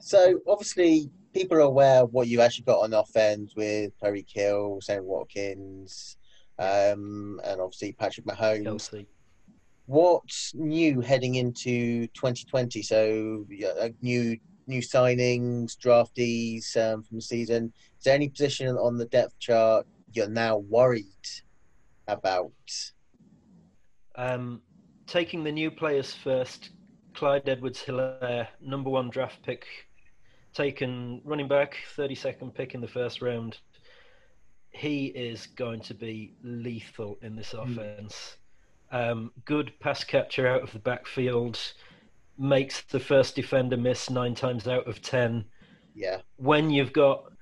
So 0.00 0.40
obviously, 0.48 1.10
people 1.34 1.58
are 1.58 1.60
aware 1.60 2.02
of 2.02 2.12
what 2.12 2.26
you 2.26 2.40
actually 2.40 2.64
got 2.64 2.78
on 2.80 2.94
offense 2.94 3.52
with 3.54 3.92
Tyreek 4.02 4.32
Hill, 4.32 4.78
Sammy 4.80 5.02
Watkins, 5.02 6.16
um, 6.62 7.40
and 7.44 7.60
obviously 7.60 7.92
Patrick 7.92 8.26
Mahomes. 8.26 8.64
Kelce. 8.64 9.06
What's 9.86 10.54
new 10.54 11.00
heading 11.00 11.34
into 11.34 12.06
2020? 12.08 12.82
So 12.82 13.44
yeah, 13.50 13.68
uh, 13.80 13.88
new 14.00 14.38
new 14.68 14.80
signings, 14.80 15.76
draftees 15.76 16.76
um, 16.76 17.02
from 17.02 17.18
the 17.18 17.22
season. 17.22 17.72
Is 17.98 18.04
there 18.04 18.14
any 18.14 18.28
position 18.28 18.68
on 18.68 18.96
the 18.96 19.06
depth 19.06 19.38
chart 19.40 19.86
you're 20.12 20.28
now 20.28 20.58
worried 20.58 21.04
about? 22.06 22.52
Um, 24.14 24.62
taking 25.06 25.42
the 25.42 25.50
new 25.50 25.70
players 25.70 26.14
first, 26.14 26.70
Clyde 27.14 27.48
Edwards 27.48 27.82
Helaire, 27.82 28.46
number 28.60 28.88
one 28.88 29.10
draft 29.10 29.42
pick, 29.42 29.66
taken 30.54 31.20
running 31.24 31.48
back, 31.48 31.76
32nd 31.96 32.54
pick 32.54 32.74
in 32.74 32.80
the 32.80 32.88
first 32.88 33.20
round. 33.20 33.58
He 34.72 35.06
is 35.06 35.46
going 35.46 35.80
to 35.82 35.94
be 35.94 36.34
lethal 36.42 37.18
in 37.22 37.36
this 37.36 37.52
Mm. 37.52 37.72
offense. 37.72 38.36
Um, 38.90 39.32
good 39.44 39.78
pass 39.80 40.04
catcher 40.04 40.46
out 40.46 40.62
of 40.62 40.72
the 40.72 40.78
backfield, 40.78 41.58
makes 42.38 42.82
the 42.82 43.00
first 43.00 43.36
defender 43.36 43.76
miss 43.76 44.10
nine 44.10 44.34
times 44.34 44.66
out 44.68 44.86
of 44.86 45.00
ten. 45.02 45.44
Yeah, 45.94 46.22
When 46.36 46.70
you've 46.70 46.92
got 46.92 47.32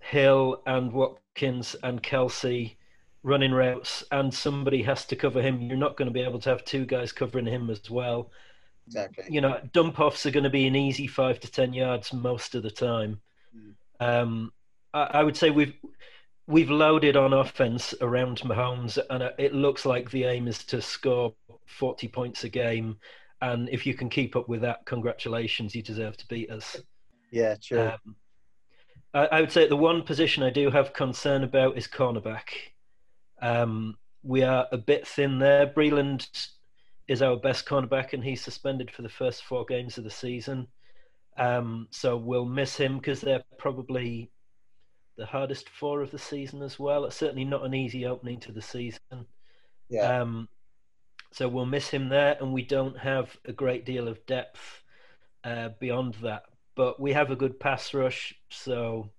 Hill 0.00 0.62
and 0.66 0.92
Watkins 0.92 1.74
and 1.82 2.02
Kelce 2.02 2.76
running 3.22 3.52
routes 3.52 4.04
and 4.12 4.32
somebody 4.32 4.82
has 4.84 5.04
to 5.06 5.16
cover 5.16 5.42
him, 5.42 5.60
you're 5.60 5.76
not 5.76 5.96
going 5.96 6.06
to 6.08 6.12
be 6.14 6.20
able 6.22 6.38
to 6.40 6.50
have 6.50 6.64
two 6.64 6.86
guys 6.86 7.12
covering 7.12 7.46
him 7.46 7.70
as 7.70 7.90
well 7.90 8.30
exactly. 8.86 9.24
you 9.28 9.40
know, 9.40 9.60
dump 9.72 10.00
offs 10.00 10.24
are 10.26 10.30
going 10.30 10.44
to 10.44 10.50
be 10.50 10.66
an 10.66 10.76
easy 10.76 11.06
five 11.06 11.40
to 11.40 11.50
ten 11.50 11.72
yards 11.74 12.12
most 12.12 12.54
of 12.54 12.62
the 12.62 12.70
time. 12.70 13.20
Mm. 13.56 13.74
Um, 14.00 14.52
I, 14.94 15.02
I 15.02 15.22
would 15.24 15.36
say 15.36 15.50
we've 15.50 15.74
we've 16.48 16.70
loaded 16.70 17.16
on 17.16 17.34
offense 17.34 17.94
around 18.00 18.40
Mahomes, 18.40 18.98
and 19.10 19.22
uh, 19.22 19.30
it 19.38 19.54
looks 19.54 19.84
like 19.84 20.10
the 20.10 20.24
aim 20.24 20.48
is 20.48 20.64
to 20.64 20.82
score 20.82 21.34
forty 21.66 22.08
points 22.08 22.42
a 22.42 22.48
game. 22.48 22.96
And 23.40 23.68
if 23.68 23.86
you 23.86 23.94
can 23.94 24.08
keep 24.08 24.34
up 24.34 24.48
with 24.48 24.62
that, 24.62 24.84
congratulations, 24.84 25.74
you 25.74 25.82
deserve 25.82 26.16
to 26.16 26.26
beat 26.26 26.50
us. 26.50 26.76
Yeah, 27.30 27.54
true. 27.62 27.82
Um, 27.82 28.16
I, 29.14 29.26
I 29.26 29.40
would 29.40 29.52
say 29.52 29.68
the 29.68 29.76
one 29.76 30.02
position 30.02 30.42
I 30.42 30.50
do 30.50 30.70
have 30.70 30.92
concern 30.92 31.44
about 31.44 31.78
is 31.78 31.86
cornerback. 31.86 32.48
Um, 33.40 33.96
we 34.24 34.42
are 34.42 34.66
a 34.72 34.78
bit 34.78 35.06
thin 35.06 35.38
there. 35.38 35.68
Breeland 35.68 36.26
is 37.06 37.22
our 37.22 37.36
best 37.36 37.66
cornerback, 37.66 38.12
and 38.12 38.24
he's 38.24 38.42
suspended 38.42 38.90
for 38.90 39.02
the 39.02 39.08
first 39.08 39.44
four 39.44 39.64
games 39.66 39.98
of 39.98 40.04
the 40.04 40.10
season. 40.10 40.66
Um, 41.36 41.86
so 41.90 42.16
we'll 42.16 42.44
miss 42.44 42.76
him 42.76 42.96
because 42.96 43.20
they're 43.20 43.44
probably 43.58 44.32
the 45.18 45.26
hardest 45.26 45.68
four 45.70 46.02
of 46.02 46.12
the 46.12 46.18
season 46.18 46.62
as 46.62 46.78
well. 46.80 47.04
It's 47.06 47.16
certainly 47.16 47.44
not 47.44 47.66
an 47.66 47.74
easy 47.74 48.06
opening 48.06 48.40
to 48.42 48.52
the 48.52 48.62
season. 48.62 49.00
yeah, 49.90 50.22
Um, 50.22 50.48
so 51.32 51.48
we'll 51.48 51.66
miss 51.66 51.88
him 51.90 52.08
there, 52.08 52.36
and 52.40 52.52
we 52.54 52.62
don't 52.62 52.98
have 52.98 53.36
a 53.46 53.52
great 53.52 53.84
deal 53.86 54.08
of 54.08 54.24
depth 54.26 54.82
uh, 55.44 55.70
beyond 55.80 56.14
that. 56.22 56.44
But 56.76 57.00
we 57.00 57.12
have 57.12 57.30
a 57.30 57.36
good 57.36 57.60
pass 57.60 57.94
rush, 57.94 58.34
so 58.50 59.10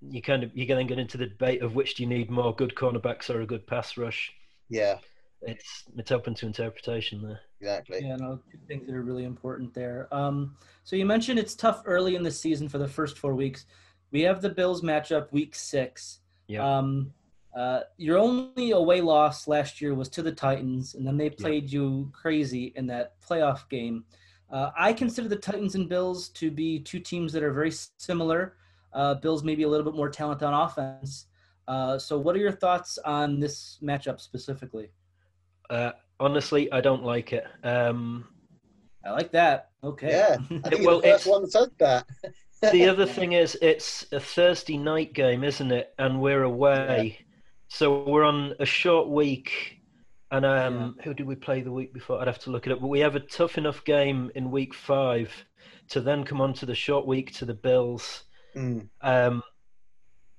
you 0.00 0.22
kind 0.22 0.44
of 0.44 0.56
you 0.56 0.66
can 0.66 0.76
then 0.76 0.86
get 0.88 0.98
into 0.98 1.18
the 1.18 1.26
debate 1.26 1.62
of 1.62 1.74
which 1.74 1.96
do 1.96 2.02
you 2.04 2.08
need 2.08 2.30
more 2.30 2.54
good 2.54 2.74
cornerbacks 2.74 3.30
or 3.30 3.40
a 3.42 3.46
good 3.46 3.66
pass 3.66 3.96
rush. 3.96 4.32
yeah, 4.68 4.98
It's 5.42 5.84
it's 5.96 6.10
open 6.12 6.34
to 6.36 6.46
interpretation 6.46 7.22
there. 7.22 7.40
exactly. 7.60 8.00
Yeah, 8.00 8.16
no, 8.16 8.40
two 8.50 8.58
things 8.66 8.86
that 8.86 8.94
are 8.94 9.02
really 9.02 9.24
important 9.24 9.74
there. 9.74 10.08
Um, 10.12 10.56
so 10.84 10.96
you 10.96 11.06
mentioned 11.06 11.38
it's 11.38 11.54
tough 11.54 11.82
early 11.84 12.14
in 12.16 12.22
the 12.22 12.30
season 12.30 12.68
for 12.68 12.78
the 12.78 12.88
first 12.88 13.18
four 13.18 13.34
weeks. 13.34 13.66
We 14.12 14.20
have 14.22 14.40
the 14.42 14.50
Bills 14.50 14.82
matchup 14.82 15.32
week 15.32 15.54
six. 15.54 16.20
Yeah. 16.46 16.64
Um, 16.78 17.12
uh, 17.56 17.80
your 17.96 18.18
only 18.18 18.70
away 18.70 19.00
loss 19.00 19.48
last 19.48 19.80
year 19.80 19.94
was 19.94 20.08
to 20.10 20.22
the 20.22 20.32
Titans, 20.32 20.94
and 20.94 21.06
then 21.06 21.16
they 21.16 21.28
played 21.30 21.70
you 21.70 22.10
crazy 22.12 22.72
in 22.76 22.86
that 22.86 23.14
playoff 23.20 23.68
game. 23.68 24.04
Uh, 24.50 24.70
I 24.78 24.92
consider 24.92 25.28
the 25.28 25.36
Titans 25.36 25.74
and 25.74 25.88
Bills 25.88 26.28
to 26.30 26.50
be 26.50 26.78
two 26.78 26.98
teams 27.00 27.32
that 27.32 27.42
are 27.42 27.52
very 27.52 27.72
similar. 27.98 28.56
Uh, 28.92 29.14
Bills 29.14 29.42
maybe 29.42 29.62
a 29.64 29.68
little 29.68 29.84
bit 29.84 29.94
more 29.96 30.08
talent 30.10 30.42
on 30.42 30.52
offense. 30.54 31.26
Uh, 31.68 31.98
so, 31.98 32.18
what 32.18 32.36
are 32.36 32.38
your 32.38 32.52
thoughts 32.52 32.98
on 33.04 33.38
this 33.40 33.78
matchup 33.82 34.20
specifically? 34.20 34.90
Uh, 35.70 35.92
honestly, 36.20 36.70
I 36.72 36.80
don't 36.82 37.02
like 37.04 37.32
it. 37.32 37.46
Um, 37.64 38.26
I 39.04 39.10
like 39.12 39.32
that. 39.32 39.70
Okay. 39.82 40.10
Yeah, 40.10 40.36
I 40.64 40.68
think 40.70 40.86
Well, 40.86 41.00
the 41.00 41.08
first 41.08 41.26
it's- 41.26 41.26
one 41.26 41.42
that 41.42 41.52
said 41.52 41.70
that. 41.78 42.06
The 42.70 42.88
other 42.88 43.06
thing 43.06 43.32
is, 43.32 43.58
it's 43.60 44.06
a 44.12 44.20
Thursday 44.20 44.76
night 44.78 45.12
game, 45.12 45.42
isn't 45.44 45.72
it? 45.72 45.92
And 45.98 46.20
we're 46.20 46.42
away, 46.44 47.18
so 47.68 48.04
we're 48.04 48.24
on 48.24 48.54
a 48.60 48.66
short 48.66 49.08
week. 49.08 49.80
And 50.30 50.46
um, 50.46 50.96
who 51.02 51.12
did 51.12 51.26
we 51.26 51.34
play 51.34 51.60
the 51.60 51.72
week 51.72 51.92
before? 51.92 52.20
I'd 52.20 52.26
have 52.26 52.38
to 52.40 52.50
look 52.50 52.66
it 52.66 52.72
up. 52.72 52.80
But 52.80 52.88
we 52.88 53.00
have 53.00 53.16
a 53.16 53.20
tough 53.20 53.58
enough 53.58 53.84
game 53.84 54.30
in 54.34 54.50
week 54.50 54.72
five 54.72 55.30
to 55.88 56.00
then 56.00 56.24
come 56.24 56.40
on 56.40 56.54
to 56.54 56.66
the 56.66 56.74
short 56.74 57.06
week 57.06 57.34
to 57.34 57.44
the 57.44 57.54
Bills. 57.54 58.24
Mm, 58.56 58.88
Um, 59.00 59.42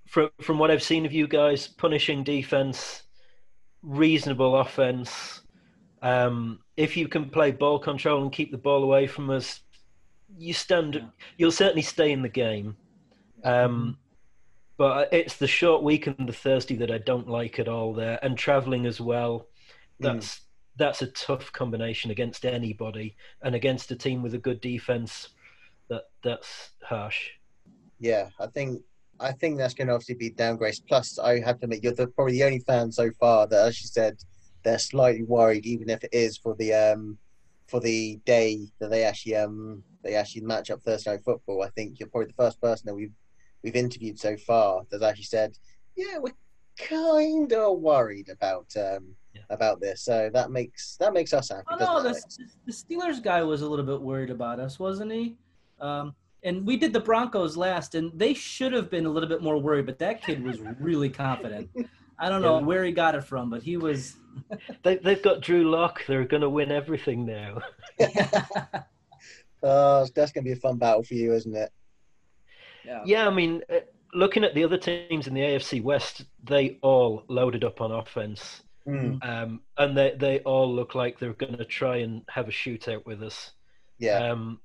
from 0.07 0.29
from 0.41 0.59
what 0.59 0.71
I've 0.71 0.83
seen 0.83 1.05
of 1.05 1.13
you 1.13 1.27
guys, 1.27 1.67
punishing 1.67 2.23
defense, 2.23 3.03
reasonable 3.81 4.55
offense. 4.55 5.41
Um, 6.01 6.59
if 6.75 6.97
you 6.97 7.07
can 7.07 7.29
play 7.29 7.51
ball 7.51 7.79
control 7.79 8.21
and 8.23 8.31
keep 8.31 8.51
the 8.51 8.57
ball 8.57 8.83
away 8.83 9.07
from 9.07 9.29
us, 9.29 9.61
you 10.37 10.53
stand. 10.53 10.95
Yeah. 10.95 11.01
You'll 11.37 11.51
certainly 11.51 11.81
stay 11.81 12.11
in 12.11 12.21
the 12.21 12.29
game. 12.29 12.75
Um, 13.43 13.97
but 14.77 15.13
it's 15.13 15.37
the 15.37 15.47
short 15.47 15.83
week 15.83 16.07
and 16.07 16.27
the 16.27 16.33
Thursday 16.33 16.75
that 16.77 16.91
I 16.91 16.97
don't 16.97 17.27
like 17.27 17.59
at 17.59 17.67
all. 17.67 17.93
There 17.93 18.19
and 18.23 18.37
traveling 18.37 18.85
as 18.85 18.99
well. 18.99 19.39
mm. 19.39 19.45
That's 19.99 20.41
that's 20.75 21.03
a 21.03 21.07
tough 21.07 21.51
combination 21.51 22.09
against 22.09 22.45
anybody, 22.45 23.15
and 23.43 23.53
against 23.53 23.91
a 23.91 23.95
team 23.95 24.23
with 24.23 24.33
a 24.33 24.39
good 24.39 24.61
defense. 24.61 25.29
That 25.89 26.03
that's 26.23 26.71
harsh. 26.83 27.29
Yeah, 27.99 28.29
I 28.39 28.47
think 28.47 28.81
I 29.19 29.31
think 29.31 29.57
that's 29.57 29.73
going 29.73 29.87
to 29.87 29.93
obviously 29.93 30.15
be 30.15 30.31
downgrades. 30.31 30.81
Plus, 30.85 31.19
I 31.19 31.39
have 31.41 31.59
to 31.59 31.65
admit, 31.65 31.83
you're 31.83 31.93
the, 31.93 32.07
probably 32.07 32.33
the 32.33 32.43
only 32.43 32.59
fan 32.59 32.91
so 32.91 33.11
far 33.19 33.47
that, 33.47 33.67
as 33.67 33.81
you 33.81 33.87
said, 33.87 34.17
they're 34.63 34.79
slightly 34.79 35.23
worried, 35.23 35.65
even 35.65 35.89
if 35.89 36.03
it 36.03 36.13
is 36.13 36.37
for 36.37 36.55
the 36.55 36.73
um 36.73 37.17
for 37.67 37.79
the 37.79 38.19
day 38.25 38.67
that 38.79 38.89
they 38.89 39.03
actually 39.03 39.35
um 39.35 39.83
they 40.03 40.15
actually 40.15 40.41
match 40.41 40.69
up 40.69 40.81
Thursday 40.81 41.11
night 41.11 41.23
football. 41.23 41.63
I 41.63 41.69
think 41.69 41.99
you're 41.99 42.09
probably 42.09 42.27
the 42.27 42.33
first 42.33 42.61
person 42.61 42.87
that 42.87 42.95
we've 42.95 43.13
we've 43.63 43.75
interviewed 43.75 44.19
so 44.19 44.35
far 44.37 44.83
that's 44.91 45.03
actually 45.03 45.23
said, 45.23 45.57
yeah, 45.95 46.17
we're 46.17 46.33
kind 46.77 47.51
of 47.53 47.79
worried 47.79 48.29
about 48.29 48.67
um 48.77 49.15
Yeah. 49.33 49.41
about 49.49 49.79
this. 49.81 50.03
So 50.03 50.29
that 50.33 50.51
makes 50.51 50.97
that 50.97 51.13
makes 51.13 51.33
us 51.33 51.49
happy. 51.49 51.63
Oh 51.71 51.77
no, 51.77 52.03
the, 52.03 52.21
the 52.65 52.71
Steelers 52.71 53.21
guy 53.21 53.41
was 53.43 53.61
a 53.61 53.67
little 53.67 53.85
bit 53.85 54.01
worried 54.01 54.29
about 54.29 54.59
us, 54.59 54.79
wasn't 54.79 55.11
he? 55.11 55.37
Um, 55.79 56.15
and 56.43 56.65
we 56.67 56.75
did 56.77 56.91
the 56.93 56.99
Broncos 56.99 57.55
last, 57.55 57.95
and 57.95 58.11
they 58.19 58.33
should 58.33 58.73
have 58.73 58.89
been 58.89 59.05
a 59.05 59.09
little 59.09 59.29
bit 59.29 59.41
more 59.41 59.57
worried, 59.57 59.85
but 59.85 59.97
that 59.99 60.21
kid 60.21 60.43
was 60.43 60.59
really 60.79 61.09
confident. 61.09 61.69
I 62.23 62.29
don't 62.29 62.41
know 62.41 62.55
Yeah. 62.55 62.57
where 62.57 62.83
he 62.85 62.91
got 62.91 63.15
it 63.15 63.23
from, 63.25 63.49
but 63.49 63.63
he 63.63 63.77
was. 63.77 64.15
They, 64.83 64.95
they've 64.97 65.21
got 65.21 65.41
Drew 65.41 65.69
Lock. 65.69 66.05
They're 66.07 66.25
going 66.25 66.41
to 66.41 66.49
win 66.49 66.71
everything 66.71 67.25
now. 67.25 67.61
Uh, 67.99 68.05
that's 70.15 70.31
going 70.31 70.43
to 70.43 70.49
be 70.49 70.53
a 70.53 70.55
fun 70.55 70.77
battle 70.77 71.03
for 71.03 71.13
you, 71.13 71.33
isn't 71.33 71.55
it? 71.55 71.71
yeah. 72.85 73.01
Yeah, 73.05 73.27
I 73.27 73.31
mean, 73.31 73.61
uh, 73.69 73.79
looking 74.13 74.43
at 74.43 74.53
the 74.55 74.63
other 74.63 74.77
teams 74.77 75.27
in 75.27 75.33
the 75.33 75.41
AFC 75.41 75.81
West, 75.81 76.25
they 76.43 76.77
all 76.81 77.23
loaded 77.27 77.63
up 77.63 77.81
on 77.81 77.91
offense, 77.91 78.61
Mm, 78.87 79.23
um, 79.25 79.61
and 79.77 79.97
they 79.97 80.13
they 80.19 80.39
all 80.39 80.73
look 80.73 80.93
like 80.93 81.17
they're 81.17 81.33
going 81.33 81.57
to 81.57 81.63
try 81.65 81.97
and 81.97 82.21
have 82.29 82.49
a 82.49 82.51
shootout 82.51 83.05
with 83.05 83.23
us. 83.23 83.51
yeah, 83.97 84.17
Um, 84.31 84.59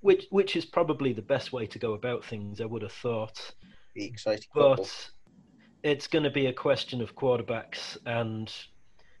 which 0.00 0.26
which 0.30 0.56
is 0.56 0.64
probably 0.64 1.12
the 1.12 1.22
best 1.22 1.52
way 1.52 1.66
to 1.68 1.78
go 1.78 1.94
about 1.94 2.24
things, 2.24 2.60
I 2.60 2.64
would 2.64 2.82
have 2.82 2.92
thought. 2.92 3.52
be 3.94 4.06
exciting 4.06 4.42
football. 4.52 4.76
But 4.76 5.10
it's 5.84 6.08
going 6.08 6.24
to 6.24 6.30
be 6.30 6.46
a 6.46 6.52
question 6.52 7.00
of 7.00 7.14
quarterbacks, 7.14 7.96
and 8.06 8.52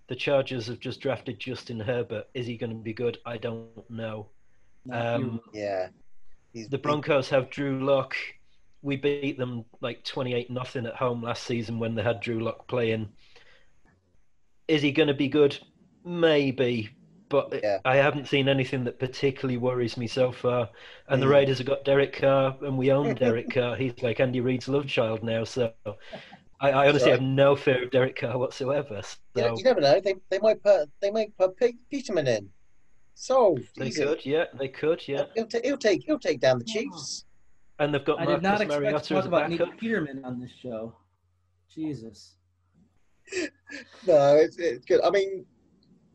the 0.08 0.16
Chargers 0.16 0.66
have 0.66 0.80
just 0.80 1.00
drafted 1.00 1.38
Justin 1.38 1.78
Herbert. 1.78 2.26
Is 2.34 2.46
he 2.46 2.56
going 2.56 2.70
to 2.70 2.82
be 2.82 2.94
good? 2.94 3.18
I 3.24 3.36
don't 3.36 3.68
know. 3.90 4.26
Um, 4.90 5.40
Yeah. 5.52 5.88
He's, 6.52 6.68
The 6.68 6.78
Broncos 6.78 7.28
have 7.28 7.50
Drew 7.50 7.84
Lock. 7.84 8.16
We 8.82 8.96
beat 8.96 9.38
them 9.38 9.64
like 9.80 10.04
twenty-eight 10.04 10.50
nothing 10.50 10.86
at 10.86 10.94
home 10.96 11.22
last 11.22 11.44
season 11.44 11.78
when 11.78 11.94
they 11.94 12.02
had 12.02 12.20
Drew 12.20 12.40
Lock 12.40 12.66
playing. 12.68 13.08
Is 14.68 14.82
he 14.82 14.92
going 14.92 15.08
to 15.08 15.14
be 15.14 15.28
good? 15.28 15.58
Maybe, 16.04 16.90
but 17.28 17.60
Yeah. 17.62 17.78
I 17.84 17.96
haven't 17.96 18.28
seen 18.28 18.48
anything 18.48 18.84
that 18.84 18.98
particularly 18.98 19.56
worries 19.58 19.96
me 19.96 20.06
so 20.06 20.32
far. 20.32 20.68
And 21.08 21.20
the 21.20 21.26
Mm. 21.26 21.30
Raiders 21.30 21.58
have 21.58 21.66
got 21.66 21.84
Derek 21.84 22.12
Carr, 22.14 22.56
and 22.62 22.76
we 22.78 22.92
own 22.92 23.14
Derek 23.24 23.50
Carr. 23.50 23.74
He's 23.76 24.02
like 24.02 24.20
Andy 24.20 24.40
Reid's 24.40 24.68
love 24.68 24.86
child 24.86 25.22
now. 25.22 25.44
So 25.44 25.72
I, 26.60 26.70
I 26.70 26.82
honestly 26.88 27.00
Sorry. 27.00 27.12
have 27.12 27.22
no 27.22 27.56
fear 27.56 27.84
of 27.84 27.90
Derek 27.90 28.16
Carr 28.16 28.38
whatsoever. 28.38 28.96
you, 28.96 29.02
So 29.02 29.48
know, 29.48 29.56
you 29.58 29.64
never 29.64 29.80
know. 29.80 30.00
They 30.00 30.14
they 30.30 30.38
might 30.38 30.62
put 30.62 30.88
they 31.02 31.10
might 31.10 31.36
put 31.36 31.56
Pete- 31.56 31.78
Peterman 31.90 32.26
in. 32.26 32.48
Solved. 33.14 33.68
they 33.76 33.88
easy. 33.88 34.02
could, 34.04 34.26
yeah, 34.26 34.44
they 34.58 34.68
could, 34.68 35.06
yeah. 35.06 35.24
He'll, 35.34 35.46
ta- 35.46 35.60
he'll 35.62 35.76
take 35.78 36.02
he'll 36.04 36.18
take 36.18 36.40
down 36.40 36.58
the 36.58 36.64
Chiefs. 36.64 37.24
And 37.78 37.92
they've 37.92 38.04
got 38.04 38.20
I 38.20 38.24
Marcus 38.24 38.36
did 38.36 38.42
not 38.42 38.60
expect 38.60 38.80
Mariota 38.82 39.04
to 39.04 39.14
talk 39.14 39.24
about 39.24 39.50
backup. 39.50 39.68
Nate 39.68 39.78
Peterman 39.80 40.24
on 40.24 40.40
this 40.40 40.50
show. 40.62 40.94
Jesus. 41.72 42.36
no, 44.06 44.36
it's, 44.36 44.58
it's 44.58 44.84
good. 44.84 45.00
I 45.02 45.10
mean, 45.10 45.44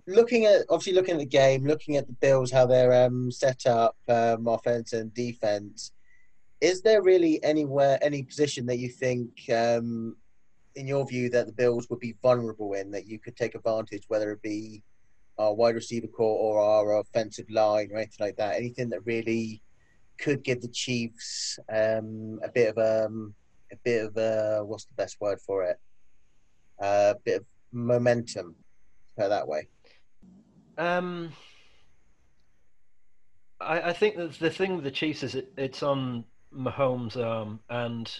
looking 0.08 0.46
at 0.46 0.62
obviously 0.70 0.94
looking 0.94 1.16
at 1.16 1.20
the 1.20 1.26
game, 1.26 1.66
looking 1.66 1.98
at 1.98 2.08
the 2.08 2.14
Bills, 2.14 2.52
how 2.52 2.66
they're 2.66 3.06
um, 3.06 3.30
set 3.32 3.66
up, 3.66 3.98
um, 4.08 4.48
offense 4.48 4.94
and 4.94 5.14
defense. 5.14 5.92
Is 6.62 6.82
there 6.82 7.02
really 7.02 7.42
anywhere, 7.44 7.98
any 8.02 8.24
position 8.24 8.66
that 8.68 8.78
you 8.80 8.90
think, 8.90 9.30
um, 9.54 10.16
in 10.76 10.88
your 10.88 11.06
view, 11.06 11.30
that 11.30 11.48
the 11.48 11.54
Bills 11.54 11.90
would 11.90 12.00
be 12.00 12.16
vulnerable 12.22 12.74
in 12.74 12.92
that 12.92 13.08
you 13.08 13.20
could 13.20 13.36
take 13.36 13.56
advantage, 13.56 14.04
whether 14.08 14.32
it 14.32 14.42
be 14.42 14.84
our 15.38 15.54
wide 15.54 15.76
receiver 15.76 16.08
core 16.08 16.38
or 16.38 16.62
our 16.62 17.00
offensive 17.00 17.50
line 17.50 17.90
or 17.92 17.98
anything 17.98 18.26
like 18.26 18.36
that? 18.38 18.56
Anything 18.56 18.90
that 18.90 19.06
really 19.06 19.62
could 20.18 20.44
give 20.44 20.62
the 20.62 20.68
Chiefs 20.68 21.58
um, 21.70 22.40
a 22.44 22.50
bit 22.50 22.76
of 22.76 22.78
um, 22.78 23.34
a 23.72 23.76
bit 23.84 24.06
of 24.06 24.18
a 24.18 24.64
what's 24.64 24.86
the 24.86 24.94
best 24.94 25.20
word 25.22 25.40
for 25.42 25.64
it? 25.64 25.78
A 26.80 27.16
bit 27.24 27.38
of 27.42 27.46
momentum, 27.72 28.56
put 29.18 29.30
that 29.30 29.48
way. 29.48 29.68
Um, 30.78 31.32
I, 33.60 33.82
I 33.82 33.94
think 33.94 34.16
that 34.18 34.34
the 34.40 34.50
thing 34.50 34.76
with 34.76 34.84
the 34.84 34.92
Chiefs 34.92 35.24
is 35.24 35.36
it, 35.36 35.52
it's 35.58 35.84
on 35.84 36.26
Mahomes' 36.54 37.18
arm, 37.18 37.60
and 37.70 38.12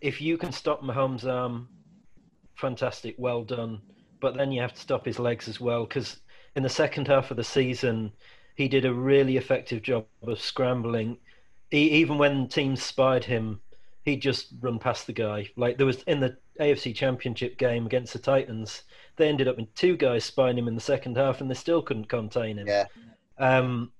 if 0.00 0.20
you 0.20 0.36
can 0.36 0.52
stop 0.52 0.82
Mahomes' 0.82 1.24
arm, 1.24 1.68
fantastic, 2.56 3.14
well 3.18 3.42
done. 3.42 3.80
But 4.20 4.36
then 4.36 4.52
you 4.52 4.60
have 4.60 4.74
to 4.74 4.80
stop 4.80 5.04
his 5.04 5.18
legs 5.18 5.48
as 5.48 5.60
well, 5.60 5.84
because 5.84 6.20
in 6.54 6.62
the 6.62 6.68
second 6.68 7.08
half 7.08 7.30
of 7.30 7.36
the 7.36 7.44
season, 7.44 8.12
he 8.54 8.68
did 8.68 8.84
a 8.84 8.94
really 8.94 9.36
effective 9.36 9.82
job 9.82 10.06
of 10.22 10.40
scrambling. 10.40 11.18
He, 11.70 11.90
even 11.90 12.18
when 12.18 12.48
teams 12.48 12.82
spied 12.82 13.24
him, 13.24 13.60
he'd 14.04 14.20
just 14.20 14.48
run 14.60 14.78
past 14.78 15.06
the 15.06 15.12
guy. 15.12 15.48
Like 15.56 15.76
there 15.76 15.86
was 15.86 16.02
in 16.02 16.20
the 16.20 16.36
AFC 16.60 16.94
Championship 16.94 17.56
game 17.56 17.86
against 17.86 18.12
the 18.12 18.18
Titans, 18.18 18.82
they 19.16 19.28
ended 19.28 19.48
up 19.48 19.56
with 19.56 19.74
two 19.74 19.96
guys 19.96 20.24
spying 20.24 20.58
him 20.58 20.68
in 20.68 20.74
the 20.74 20.80
second 20.80 21.16
half, 21.16 21.40
and 21.40 21.50
they 21.50 21.54
still 21.54 21.82
couldn't 21.82 22.08
contain 22.08 22.58
him. 22.58 22.66
Yeah. 22.66 22.86
Um, 23.38 23.92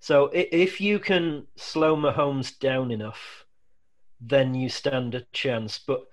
so 0.00 0.30
if 0.34 0.80
you 0.80 0.98
can 0.98 1.46
slow 1.56 1.96
Mahomes 1.96 2.58
down 2.58 2.90
enough, 2.90 3.46
then 4.20 4.54
you 4.54 4.68
stand 4.68 5.14
a 5.14 5.22
chance. 5.32 5.78
But 5.78 6.04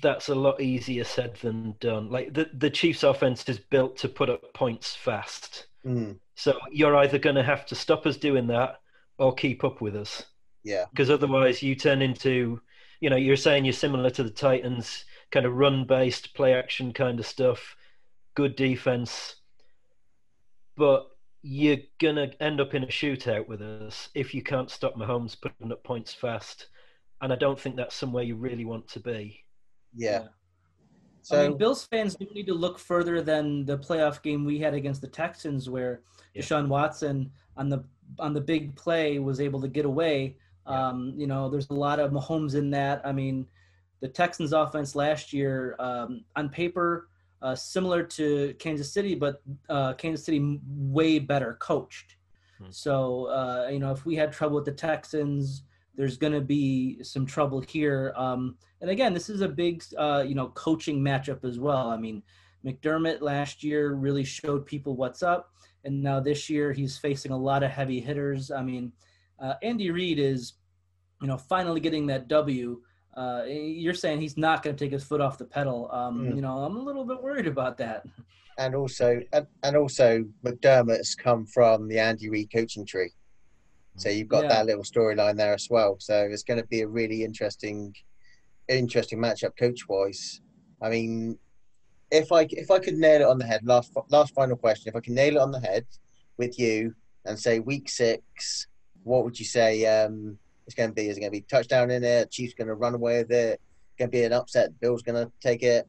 that's 0.00 0.28
a 0.28 0.34
lot 0.34 0.60
easier 0.60 1.04
said 1.04 1.34
than 1.36 1.74
done. 1.80 2.10
Like 2.10 2.32
the 2.32 2.48
the 2.54 2.70
Chiefs' 2.70 3.02
offense 3.02 3.48
is 3.48 3.58
built 3.58 3.96
to 3.98 4.08
put 4.08 4.30
up 4.30 4.54
points 4.54 4.94
fast. 4.94 5.66
Mm. 5.84 6.18
So 6.34 6.58
you're 6.70 6.96
either 6.96 7.18
going 7.18 7.36
to 7.36 7.42
have 7.42 7.66
to 7.66 7.74
stop 7.74 8.06
us 8.06 8.16
doing 8.16 8.46
that 8.46 8.80
or 9.18 9.34
keep 9.34 9.64
up 9.64 9.80
with 9.80 9.96
us. 9.96 10.24
Yeah. 10.64 10.86
Because 10.90 11.10
otherwise, 11.10 11.62
you 11.62 11.74
turn 11.74 12.02
into, 12.02 12.60
you 13.00 13.10
know, 13.10 13.16
you're 13.16 13.36
saying 13.36 13.64
you're 13.64 13.72
similar 13.72 14.10
to 14.10 14.22
the 14.22 14.30
Titans, 14.30 15.04
kind 15.30 15.44
of 15.44 15.54
run 15.54 15.84
based, 15.84 16.34
play 16.34 16.54
action 16.54 16.92
kind 16.92 17.18
of 17.18 17.26
stuff, 17.26 17.76
good 18.34 18.56
defense. 18.56 19.36
But 20.76 21.06
you're 21.42 21.78
going 21.98 22.16
to 22.16 22.42
end 22.42 22.60
up 22.60 22.74
in 22.74 22.84
a 22.84 22.88
shootout 22.88 23.48
with 23.48 23.60
us 23.60 24.08
if 24.14 24.32
you 24.32 24.42
can't 24.42 24.70
stop 24.70 24.94
Mahomes 24.94 25.38
putting 25.38 25.72
up 25.72 25.82
points 25.82 26.14
fast. 26.14 26.68
And 27.20 27.32
I 27.32 27.36
don't 27.36 27.60
think 27.60 27.76
that's 27.76 27.94
somewhere 27.94 28.24
you 28.24 28.36
really 28.36 28.64
want 28.64 28.88
to 28.88 29.00
be. 29.00 29.44
Yeah. 29.94 30.28
So 31.22 31.40
I 31.40 31.48
mean, 31.48 31.56
Bills 31.56 31.84
fans 31.84 32.16
do 32.16 32.26
need 32.34 32.46
to 32.48 32.54
look 32.54 32.78
further 32.78 33.22
than 33.22 33.64
the 33.64 33.78
playoff 33.78 34.22
game 34.22 34.44
we 34.44 34.58
had 34.58 34.74
against 34.74 35.00
the 35.00 35.06
Texans, 35.06 35.70
where 35.70 36.02
yeah. 36.34 36.42
Deshaun 36.42 36.66
Watson 36.66 37.30
on 37.56 37.68
the 37.68 37.84
on 38.18 38.34
the 38.34 38.40
big 38.40 38.74
play 38.74 39.18
was 39.18 39.40
able 39.40 39.60
to 39.60 39.68
get 39.68 39.84
away. 39.84 40.36
Yeah. 40.66 40.88
Um, 40.88 41.14
you 41.16 41.26
know, 41.26 41.48
there's 41.48 41.70
a 41.70 41.74
lot 41.74 42.00
of 42.00 42.10
Mahomes 42.10 42.54
in 42.54 42.70
that. 42.70 43.00
I 43.04 43.12
mean, 43.12 43.46
the 44.00 44.08
Texans' 44.08 44.52
offense 44.52 44.96
last 44.96 45.32
year, 45.32 45.76
um, 45.78 46.24
on 46.34 46.48
paper, 46.48 47.08
uh, 47.40 47.54
similar 47.54 48.02
to 48.02 48.54
Kansas 48.58 48.92
City, 48.92 49.14
but 49.14 49.42
uh, 49.68 49.92
Kansas 49.94 50.24
City 50.26 50.60
way 50.66 51.20
better 51.20 51.56
coached. 51.60 52.16
Hmm. 52.58 52.66
So 52.70 53.26
uh, 53.26 53.68
you 53.70 53.78
know, 53.78 53.92
if 53.92 54.04
we 54.04 54.16
had 54.16 54.32
trouble 54.32 54.56
with 54.56 54.64
the 54.64 54.72
Texans, 54.72 55.62
there's 55.94 56.16
going 56.16 56.32
to 56.32 56.40
be 56.40 57.02
some 57.02 57.26
trouble 57.26 57.60
here. 57.60 58.12
Um, 58.16 58.56
and 58.80 58.90
again, 58.90 59.12
this 59.12 59.28
is 59.28 59.40
a 59.40 59.48
big, 59.48 59.84
uh, 59.98 60.24
you 60.26 60.34
know, 60.34 60.48
coaching 60.48 61.00
matchup 61.00 61.44
as 61.44 61.58
well. 61.58 61.90
I 61.90 61.96
mean, 61.96 62.22
McDermott 62.64 63.20
last 63.20 63.62
year 63.62 63.94
really 63.94 64.24
showed 64.24 64.66
people 64.66 64.96
what's 64.96 65.22
up, 65.22 65.52
and 65.84 66.02
now 66.02 66.20
this 66.20 66.48
year 66.48 66.72
he's 66.72 66.96
facing 66.96 67.32
a 67.32 67.36
lot 67.36 67.62
of 67.62 67.70
heavy 67.70 68.00
hitters. 68.00 68.50
I 68.50 68.62
mean, 68.62 68.92
uh, 69.38 69.54
Andy 69.62 69.90
Reid 69.90 70.18
is, 70.18 70.54
you 71.20 71.28
know, 71.28 71.36
finally 71.36 71.80
getting 71.80 72.06
that 72.06 72.28
W. 72.28 72.80
Uh, 73.14 73.42
you're 73.46 73.92
saying 73.94 74.20
he's 74.20 74.38
not 74.38 74.62
going 74.62 74.74
to 74.74 74.84
take 74.84 74.92
his 74.92 75.04
foot 75.04 75.20
off 75.20 75.36
the 75.36 75.44
pedal. 75.44 75.90
Um, 75.92 76.22
mm. 76.22 76.36
You 76.36 76.40
know, 76.40 76.58
I'm 76.58 76.76
a 76.76 76.82
little 76.82 77.04
bit 77.04 77.22
worried 77.22 77.46
about 77.46 77.76
that. 77.78 78.06
And 78.58 78.74
also, 78.74 79.20
and, 79.32 79.46
and 79.62 79.76
also, 79.76 80.24
McDermott's 80.44 81.14
come 81.14 81.46
from 81.46 81.88
the 81.88 81.98
Andy 81.98 82.30
Reid 82.30 82.50
coaching 82.52 82.86
tree. 82.86 83.10
So 83.96 84.08
you've 84.08 84.28
got 84.28 84.44
yeah. 84.44 84.48
that 84.50 84.66
little 84.66 84.82
storyline 84.82 85.36
there 85.36 85.54
as 85.54 85.68
well. 85.68 85.96
So 85.98 86.28
it's 86.30 86.42
going 86.42 86.60
to 86.60 86.66
be 86.66 86.80
a 86.80 86.88
really 86.88 87.24
interesting, 87.24 87.94
interesting 88.68 89.18
matchup 89.18 89.56
coach 89.58 89.86
wise. 89.88 90.40
I 90.80 90.88
mean, 90.88 91.38
if 92.10 92.32
I 92.32 92.46
if 92.50 92.70
I 92.70 92.78
could 92.78 92.94
nail 92.94 93.20
it 93.20 93.26
on 93.26 93.38
the 93.38 93.46
head, 93.46 93.60
last 93.64 93.92
last 94.08 94.34
final 94.34 94.56
question, 94.56 94.88
if 94.88 94.96
I 94.96 95.00
can 95.00 95.14
nail 95.14 95.36
it 95.36 95.40
on 95.40 95.50
the 95.50 95.60
head 95.60 95.86
with 96.38 96.58
you 96.58 96.94
and 97.24 97.38
say 97.38 97.58
week 97.58 97.88
six, 97.88 98.66
what 99.04 99.24
would 99.24 99.38
you 99.38 99.44
say 99.44 99.86
um, 99.86 100.38
it's 100.66 100.74
going 100.74 100.90
to 100.90 100.94
be? 100.94 101.08
Is 101.08 101.16
it 101.16 101.20
going 101.20 101.32
to 101.32 101.38
be 101.38 101.42
touchdown 101.42 101.90
in 101.90 102.02
it? 102.02 102.30
Chiefs 102.30 102.54
going 102.54 102.68
to 102.68 102.74
run 102.74 102.94
away 102.94 103.18
with 103.18 103.30
it? 103.30 103.60
Going 103.98 104.10
to 104.10 104.16
be 104.16 104.24
an 104.24 104.32
upset? 104.32 104.78
Bill's 104.80 105.02
going 105.02 105.24
to 105.24 105.30
take 105.40 105.62
it? 105.62 105.88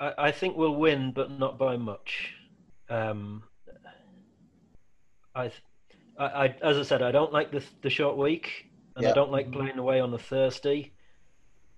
I, 0.00 0.12
I 0.18 0.30
think 0.30 0.56
we'll 0.56 0.74
win, 0.74 1.12
but 1.12 1.30
not 1.30 1.58
by 1.58 1.76
much. 1.76 2.34
Um, 2.88 3.42
I 5.34 5.50
I, 6.18 6.24
I, 6.24 6.56
as 6.62 6.76
I 6.76 6.82
said, 6.82 7.02
I 7.02 7.12
don't 7.12 7.32
like 7.32 7.52
the 7.52 7.62
the 7.82 7.90
short 7.90 8.16
week, 8.16 8.66
and 8.96 9.06
I 9.06 9.12
don't 9.12 9.30
like 9.30 9.52
playing 9.52 9.78
away 9.78 10.00
on 10.00 10.12
a 10.12 10.18
Thursday. 10.18 10.92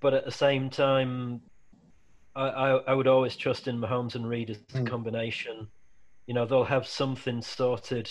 But 0.01 0.15
at 0.15 0.25
the 0.25 0.33
same 0.33 0.71
time, 0.71 1.43
I, 2.35 2.49
I, 2.49 2.69
I 2.89 2.95
would 2.95 3.07
always 3.07 3.37
trust 3.37 3.69
in 3.69 3.79
Mahomes 3.79 4.15
and 4.15 4.27
Reid 4.27 4.51
as 4.51 4.57
a 4.75 4.79
mm. 4.79 4.87
combination. 4.87 5.69
You 6.27 6.35
know, 6.35 6.47
they'll 6.47 6.65
have 6.65 6.87
something 6.87 7.43
sorted 7.43 8.11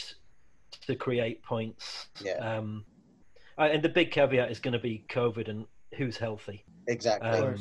to 0.85 0.95
create 0.95 1.41
points. 1.41 2.09
Yeah. 2.23 2.33
Um, 2.33 2.85
I, 3.57 3.69
and 3.69 3.83
the 3.83 3.89
big 3.89 4.11
caveat 4.11 4.51
is 4.51 4.59
going 4.59 4.73
to 4.73 4.79
be 4.79 5.03
COVID 5.09 5.49
and 5.49 5.65
who's 5.95 6.17
healthy. 6.17 6.63
Exactly. 6.87 7.29
Um, 7.29 7.57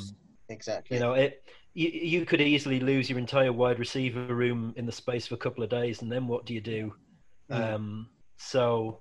exactly. 0.48 0.96
You 0.96 1.02
know, 1.02 1.14
it. 1.14 1.42
You, 1.74 1.90
you 1.90 2.24
could 2.26 2.40
easily 2.40 2.80
lose 2.80 3.08
your 3.08 3.20
entire 3.20 3.52
wide 3.52 3.78
receiver 3.78 4.34
room 4.34 4.74
in 4.76 4.84
the 4.84 4.92
space 4.92 5.26
of 5.26 5.32
a 5.32 5.36
couple 5.36 5.62
of 5.62 5.70
days, 5.70 6.02
and 6.02 6.10
then 6.10 6.26
what 6.26 6.44
do 6.44 6.52
you 6.52 6.60
do? 6.60 6.92
Mm. 7.50 7.74
Um, 7.74 8.08
so, 8.38 9.00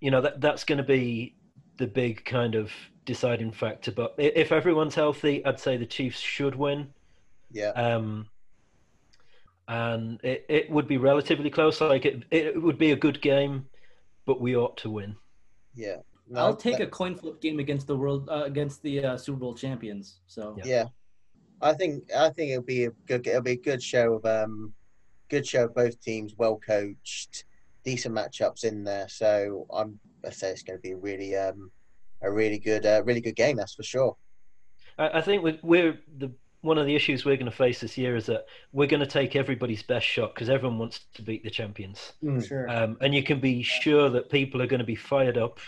you 0.00 0.10
know, 0.10 0.20
that 0.20 0.40
that's 0.40 0.64
going 0.64 0.78
to 0.78 0.84
be 0.84 1.36
the 1.76 1.86
big 1.86 2.24
kind 2.24 2.54
of 2.54 2.72
deciding 3.04 3.52
factor. 3.52 3.92
But 3.92 4.14
if 4.18 4.50
everyone's 4.50 4.94
healthy, 4.94 5.44
I'd 5.44 5.60
say 5.60 5.76
the 5.76 5.86
Chiefs 5.86 6.18
should 6.18 6.56
win. 6.56 6.88
Yeah. 7.52 7.70
Um, 7.70 8.26
and 9.68 10.20
it, 10.22 10.44
it 10.48 10.70
would 10.70 10.88
be 10.88 10.96
relatively 10.96 11.50
close. 11.50 11.80
Like 11.80 12.04
it, 12.04 12.24
it 12.30 12.60
would 12.60 12.78
be 12.78 12.92
a 12.92 12.96
good 12.96 13.20
game, 13.20 13.66
but 14.24 14.40
we 14.40 14.56
ought 14.56 14.76
to 14.78 14.90
win. 14.90 15.16
Yeah. 15.74 15.96
No, 16.28 16.40
I'll 16.40 16.56
take 16.56 16.78
that... 16.78 16.88
a 16.88 16.90
coin 16.90 17.14
flip 17.14 17.40
game 17.40 17.60
against 17.60 17.86
the 17.86 17.96
world 17.96 18.28
uh, 18.28 18.44
against 18.44 18.82
the 18.82 19.04
uh, 19.04 19.16
Super 19.16 19.38
Bowl 19.38 19.54
champions. 19.54 20.20
So 20.26 20.56
yeah. 20.58 20.64
yeah. 20.64 20.84
I 21.60 21.72
think 21.72 22.10
I 22.12 22.30
think 22.30 22.50
it'll 22.50 22.64
be 22.64 22.84
a 22.84 22.90
good 23.06 23.26
it'll 23.26 23.42
be 23.42 23.52
a 23.52 23.56
good 23.56 23.82
show 23.82 24.14
of 24.14 24.24
um 24.24 24.72
good 25.28 25.46
show 25.46 25.64
of 25.64 25.74
both 25.74 26.00
teams, 26.00 26.34
well 26.36 26.58
coached 26.58 27.44
decent 27.86 28.14
matchups 28.14 28.64
in 28.64 28.84
there. 28.84 29.08
So 29.08 29.66
I'm 29.72 29.98
I 30.26 30.30
say 30.30 30.50
it's 30.50 30.62
going 30.62 30.78
to 30.78 30.82
be 30.82 30.92
a 30.92 30.96
really 30.96 31.34
um, 31.36 31.70
a 32.20 32.30
really 32.30 32.58
good 32.58 32.84
uh, 32.84 33.02
really 33.04 33.22
good 33.22 33.36
game. 33.36 33.56
That's 33.56 33.74
for 33.74 33.84
sure. 33.84 34.16
I, 34.98 35.18
I 35.18 35.20
think 35.22 35.42
we're, 35.42 35.58
we're 35.62 35.98
the 36.18 36.30
one 36.62 36.78
of 36.78 36.86
the 36.86 36.96
issues 36.96 37.24
we're 37.24 37.36
going 37.36 37.50
to 37.50 37.56
face 37.56 37.80
this 37.80 37.96
year 37.96 38.16
is 38.16 38.26
that 38.26 38.46
we're 38.72 38.88
going 38.88 39.00
to 39.00 39.06
take 39.06 39.36
everybody's 39.36 39.84
best 39.84 40.04
shot 40.04 40.34
because 40.34 40.50
everyone 40.50 40.78
wants 40.78 41.00
to 41.14 41.22
beat 41.22 41.44
the 41.44 41.50
champions. 41.50 42.12
Mm, 42.22 42.46
sure. 42.46 42.68
Um, 42.68 42.96
and 43.00 43.14
you 43.14 43.22
can 43.22 43.38
be 43.38 43.62
sure 43.62 44.10
that 44.10 44.30
people 44.30 44.60
are 44.60 44.66
going 44.66 44.80
to 44.80 44.86
be 44.86 44.96
fired 44.96 45.38
up 45.38 45.60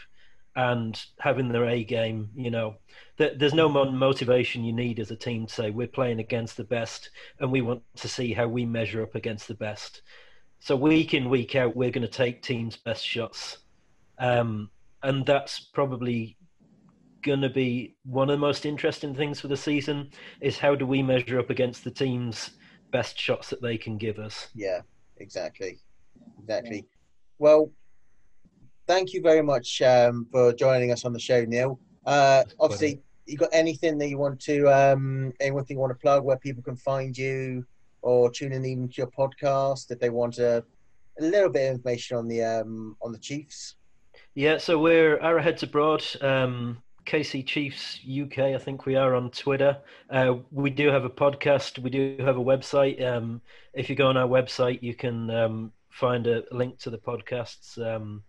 and 0.56 1.00
having 1.20 1.50
their 1.50 1.66
A 1.66 1.84
game. 1.84 2.30
You 2.34 2.50
know, 2.50 2.74
there's 3.16 3.54
no 3.54 3.68
more 3.68 3.92
motivation 3.92 4.64
you 4.64 4.72
need 4.72 4.98
as 4.98 5.12
a 5.12 5.16
team 5.16 5.46
to 5.46 5.54
say 5.54 5.70
we're 5.70 5.86
playing 5.86 6.18
against 6.18 6.56
the 6.56 6.64
best 6.64 7.10
and 7.38 7.52
we 7.52 7.60
want 7.60 7.82
to 7.96 8.08
see 8.08 8.32
how 8.32 8.48
we 8.48 8.66
measure 8.66 9.02
up 9.02 9.14
against 9.14 9.46
the 9.46 9.54
best. 9.54 10.02
So 10.60 10.76
week 10.76 11.14
in 11.14 11.30
week 11.30 11.54
out, 11.54 11.76
we're 11.76 11.90
going 11.90 12.06
to 12.06 12.12
take 12.12 12.42
teams' 12.42 12.76
best 12.76 13.06
shots, 13.06 13.58
um, 14.18 14.70
and 15.02 15.24
that's 15.24 15.60
probably 15.60 16.36
going 17.22 17.40
to 17.40 17.48
be 17.48 17.96
one 18.04 18.28
of 18.28 18.34
the 18.34 18.46
most 18.46 18.66
interesting 18.66 19.14
things 19.14 19.40
for 19.40 19.48
the 19.48 19.56
season. 19.56 20.10
Is 20.40 20.58
how 20.58 20.74
do 20.74 20.86
we 20.86 21.02
measure 21.02 21.38
up 21.38 21.50
against 21.50 21.84
the 21.84 21.90
teams' 21.90 22.50
best 22.90 23.18
shots 23.18 23.50
that 23.50 23.62
they 23.62 23.78
can 23.78 23.98
give 23.98 24.18
us? 24.18 24.48
Yeah, 24.54 24.80
exactly, 25.18 25.78
exactly. 26.40 26.86
Well, 27.38 27.70
thank 28.86 29.12
you 29.12 29.22
very 29.22 29.42
much 29.42 29.80
um, 29.82 30.26
for 30.32 30.52
joining 30.52 30.90
us 30.90 31.04
on 31.04 31.12
the 31.12 31.20
show, 31.20 31.44
Neil. 31.44 31.78
Uh, 32.04 32.42
obviously, 32.58 33.00
you 33.26 33.36
got 33.36 33.50
anything 33.52 33.98
that 33.98 34.08
you 34.08 34.18
want 34.18 34.40
to 34.40 34.66
um 34.68 35.32
anything 35.40 35.76
you 35.76 35.80
want 35.80 35.92
to 35.92 35.98
plug 35.98 36.24
where 36.24 36.38
people 36.38 36.62
can 36.62 36.76
find 36.76 37.16
you 37.16 37.64
or 38.02 38.30
tune 38.30 38.52
in 38.52 38.64
even 38.64 38.88
to 38.88 38.94
your 38.94 39.10
podcast 39.10 39.90
if 39.90 39.98
they 39.98 40.10
want 40.10 40.38
a, 40.38 40.64
a 41.18 41.22
little 41.22 41.50
bit 41.50 41.68
of 41.68 41.76
information 41.76 42.16
on 42.16 42.28
the 42.28 42.42
um 42.42 42.96
on 43.02 43.12
the 43.12 43.18
Chiefs? 43.18 43.76
Yeah, 44.34 44.58
so 44.58 44.78
we're 44.78 45.18
Arrowheads 45.18 45.64
Abroad, 45.64 46.04
um, 46.20 46.80
KC 47.06 47.44
Chiefs 47.44 47.98
UK. 48.08 48.38
I 48.38 48.58
think 48.58 48.86
we 48.86 48.94
are 48.94 49.14
on 49.14 49.30
Twitter. 49.30 49.78
Uh, 50.10 50.34
we 50.52 50.70
do 50.70 50.88
have 50.88 51.04
a 51.04 51.10
podcast. 51.10 51.78
We 51.78 51.90
do 51.90 52.16
have 52.20 52.36
a 52.36 52.44
website. 52.44 53.02
Um, 53.02 53.40
if 53.72 53.90
you 53.90 53.96
go 53.96 54.06
on 54.06 54.16
our 54.16 54.28
website, 54.28 54.82
you 54.82 54.94
can 54.94 55.30
um, 55.30 55.72
find 55.90 56.26
a 56.26 56.44
link 56.52 56.78
to 56.80 56.90
the 56.90 56.98
podcasts. 56.98 57.78
Um, 57.84 58.22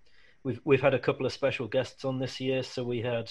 we've 0.43 0.61
we've 0.63 0.81
had 0.81 0.93
a 0.93 0.99
couple 0.99 1.25
of 1.25 1.33
special 1.33 1.67
guests 1.67 2.05
on 2.05 2.19
this 2.19 2.39
year. 2.39 2.63
So 2.63 2.83
we 2.83 3.01
had 3.01 3.29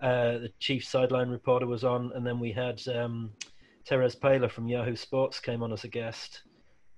uh, 0.00 0.38
the 0.38 0.52
Chiefs 0.60 0.88
sideline 0.88 1.28
reporter 1.28 1.66
was 1.66 1.84
on, 1.84 2.12
and 2.14 2.26
then 2.26 2.38
we 2.38 2.52
had 2.52 2.80
um, 2.88 3.32
Terez 3.88 4.18
Paylor 4.18 4.50
from 4.50 4.68
Yahoo 4.68 4.96
Sports 4.96 5.40
came 5.40 5.62
on 5.62 5.72
as 5.72 5.84
a 5.84 5.88
guest. 5.88 6.42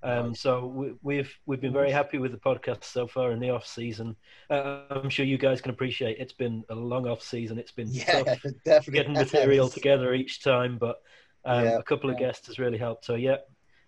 Um, 0.03 0.33
so 0.33 0.67
we, 0.67 0.93
we've 1.03 1.35
we've 1.47 1.61
been 1.61 1.73
very 1.73 1.91
happy 1.91 2.19
with 2.19 2.31
the 2.31 2.39
podcast 2.39 2.85
so 2.85 3.09
far 3.09 3.33
in 3.33 3.41
the 3.41 3.51
off 3.51 3.67
season. 3.67 4.15
Uh, 4.49 4.83
I'm 4.91 5.11
sure 5.11 5.27
you 5.27 5.39
guys 5.39 5.61
can 5.61 5.73
appreciate 5.73 6.19
it's 6.21 6.33
been 6.33 6.63
a 6.71 6.75
long 6.75 7.09
off 7.09 7.21
season. 7.23 7.59
It's 7.59 7.73
been 7.73 7.89
Yeah, 7.91 8.05
tough 8.23 8.39
definitely. 8.65 8.93
getting 8.93 9.13
material 9.15 9.69
together 9.69 10.15
each 10.15 10.43
time, 10.43 10.79
but 10.79 10.99
um, 11.45 11.65
Yeah, 11.65 11.79
a 11.79 11.83
couple 11.83 12.11
of 12.11 12.17
guests 12.17 12.47
has 12.47 12.61
really 12.61 12.79
helped. 12.79 13.07
So 13.07 13.17
yeah, 13.17 13.39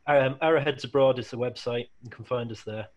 um, 0.08 0.36
Arrowheads 0.42 0.82
Abroad 0.82 1.18
is 1.20 1.30
the 1.30 1.36
website. 1.38 1.86
You 2.02 2.10
can 2.10 2.24
find 2.24 2.50
us 2.50 2.62
there. 2.64 2.88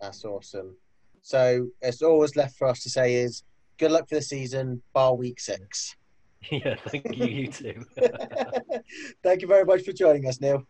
That's 0.00 0.24
awesome. 0.24 0.74
So 1.20 1.68
it's 1.82 2.00
always 2.02 2.36
left 2.36 2.56
for 2.56 2.68
us 2.68 2.82
to 2.84 2.90
say 2.90 3.14
is 3.16 3.44
good 3.78 3.90
luck 3.90 4.08
for 4.08 4.14
the 4.16 4.22
season, 4.22 4.82
bar 4.94 5.14
week 5.14 5.40
six. 5.40 5.94
yeah, 6.50 6.76
thank 6.88 7.16
you. 7.16 7.26
You 7.26 7.46
too. 7.48 7.84
Thank 9.22 9.42
you 9.42 9.48
very 9.48 9.64
much 9.64 9.82
for 9.82 9.92
joining 9.92 10.26
us, 10.26 10.40
Neil. 10.40 10.66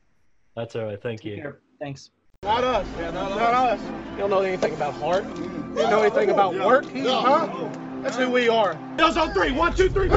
That's 0.56 0.76
all 0.76 0.84
right. 0.84 1.02
Thank 1.02 1.22
Take 1.22 1.36
you. 1.36 1.42
care. 1.42 1.60
Thanks. 1.80 2.10
Not 2.42 2.64
us. 2.64 2.86
not, 3.14 3.54
us. 3.54 3.80
You 4.12 4.18
don't 4.18 4.30
know 4.30 4.40
anything 4.40 4.74
about 4.74 4.94
heart. 4.94 5.24
You 5.24 5.74
don't 5.76 5.90
know 5.90 6.02
anything 6.02 6.30
about 6.30 6.54
work. 6.54 6.84
Huh? 6.84 7.68
That's 8.02 8.16
who 8.16 8.28
we 8.28 8.48
are. 8.48 8.76
Those 8.96 9.16
on 9.16 9.32
three. 9.32 9.52
One, 9.52 9.74
two, 9.74 9.88
three. 9.88 10.08